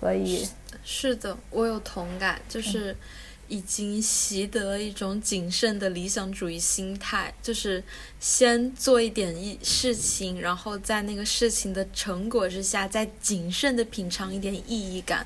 [0.00, 0.46] 所以
[0.84, 2.96] 是的，我有同感，就是。
[3.48, 7.80] 已经习得一种谨慎的理想主义心态，就是
[8.18, 15.24] 先做一点一事情，然后在那个事情的成果之下，再谨慎的品尝一点意义感，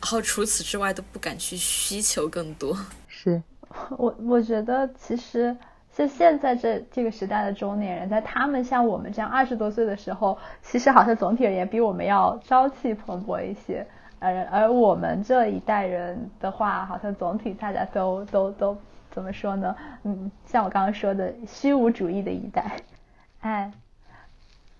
[0.00, 2.78] 然后除此之外都不敢去需求更多。
[3.08, 3.42] 是，
[3.98, 5.56] 我我觉得其实
[5.92, 13.84] 就现在这这个时代的中年人，在他们像我们这样二十多岁的时候，其实好像总体而言比我们要朝气蓬勃一些。
[14.18, 18.76] 而而我们这一代人的话，好像总体大家都都都
[19.10, 19.74] 怎么说呢？
[20.04, 22.76] 嗯，像我刚刚说的虚无主义的一代，
[23.40, 23.70] 哎，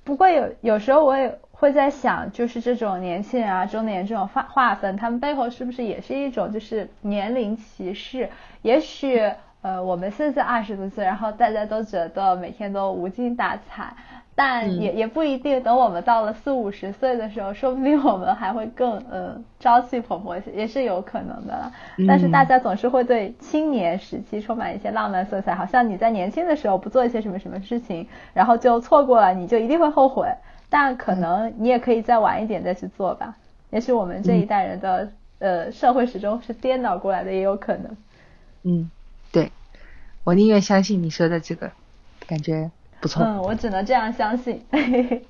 [0.05, 8.29] 不过有有时候我也会在想，就是这种年轻人啊、中年人这种划划分，他们背后是不是也是一种就是年龄歧视？
[8.63, 9.21] 也许
[9.63, 13.93] 呃，我们现在二十多岁，然后大家都觉得每天都无精打采。
[14.39, 21.73] 但也也不一定，等我们到了四五十岁的时候，说不定我们还会更呃朝气蓬勃，也是有可能的啦。
[22.07, 30.29] 但是大家总是会对青年时期充满一些浪漫色彩，好像你在年轻的时候不做一些什么什么事情，然后就错过了，你就一定会后悔。
[30.69, 33.39] 但可能你也可以再晚一点再去做吧。
[33.71, 37.97] 也许我们这一代人的呃社会始终是颠倒过来的，也有可能。
[38.65, 38.91] 嗯，
[39.33, 39.51] 对，
[40.25, 41.71] 我宁愿相信你说的这个，
[42.27, 42.71] 感觉。
[43.19, 44.65] 嗯，我只能这样相信。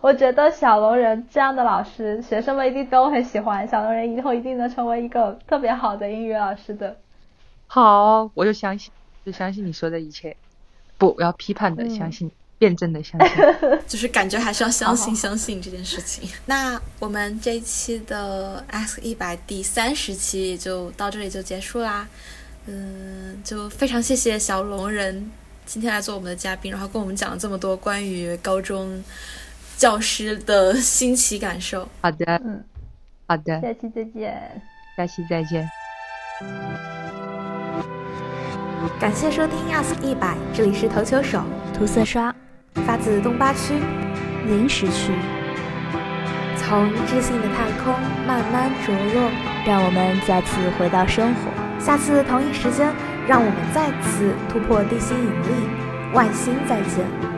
[0.00, 3.66] 我觉得小龙人这样的老师，学生们一定都很喜欢。
[3.66, 6.96] 小龙人以后一定能成为一个特别好的英语老师的。
[7.66, 8.92] 好，我就相信，
[9.24, 10.36] 就相信你说的一切。
[10.96, 13.36] 不，我要批判的相信，辩证的相信。
[13.88, 16.28] 就是感觉还是要相信，相信这件事情。
[16.44, 22.06] 那我们这一期的 X 一百第三十期就到这里就结束啦。
[22.66, 25.32] 嗯，就非常谢谢小龙人。
[25.66, 29.02] 今天来做我们的嘉宾，然后跟我们讲了这么多关于高中
[29.76, 31.86] 教师的新奇感受。
[32.00, 32.64] 好的，嗯，
[33.26, 34.62] 好的，下期再见，
[34.96, 35.68] 下期再见。
[39.00, 41.42] 感谢收听 Ask 一百，这里是投球手
[41.74, 42.32] 涂色刷，
[42.86, 43.74] 发自东八区
[44.46, 45.12] 临时区，
[46.56, 47.92] 从知性的太空
[48.24, 49.30] 慢慢着落，
[49.66, 51.84] 让我们再次回到生活。
[51.84, 52.94] 下次同一时间。
[53.26, 57.35] 让我们再次突破地心引力，外星再见。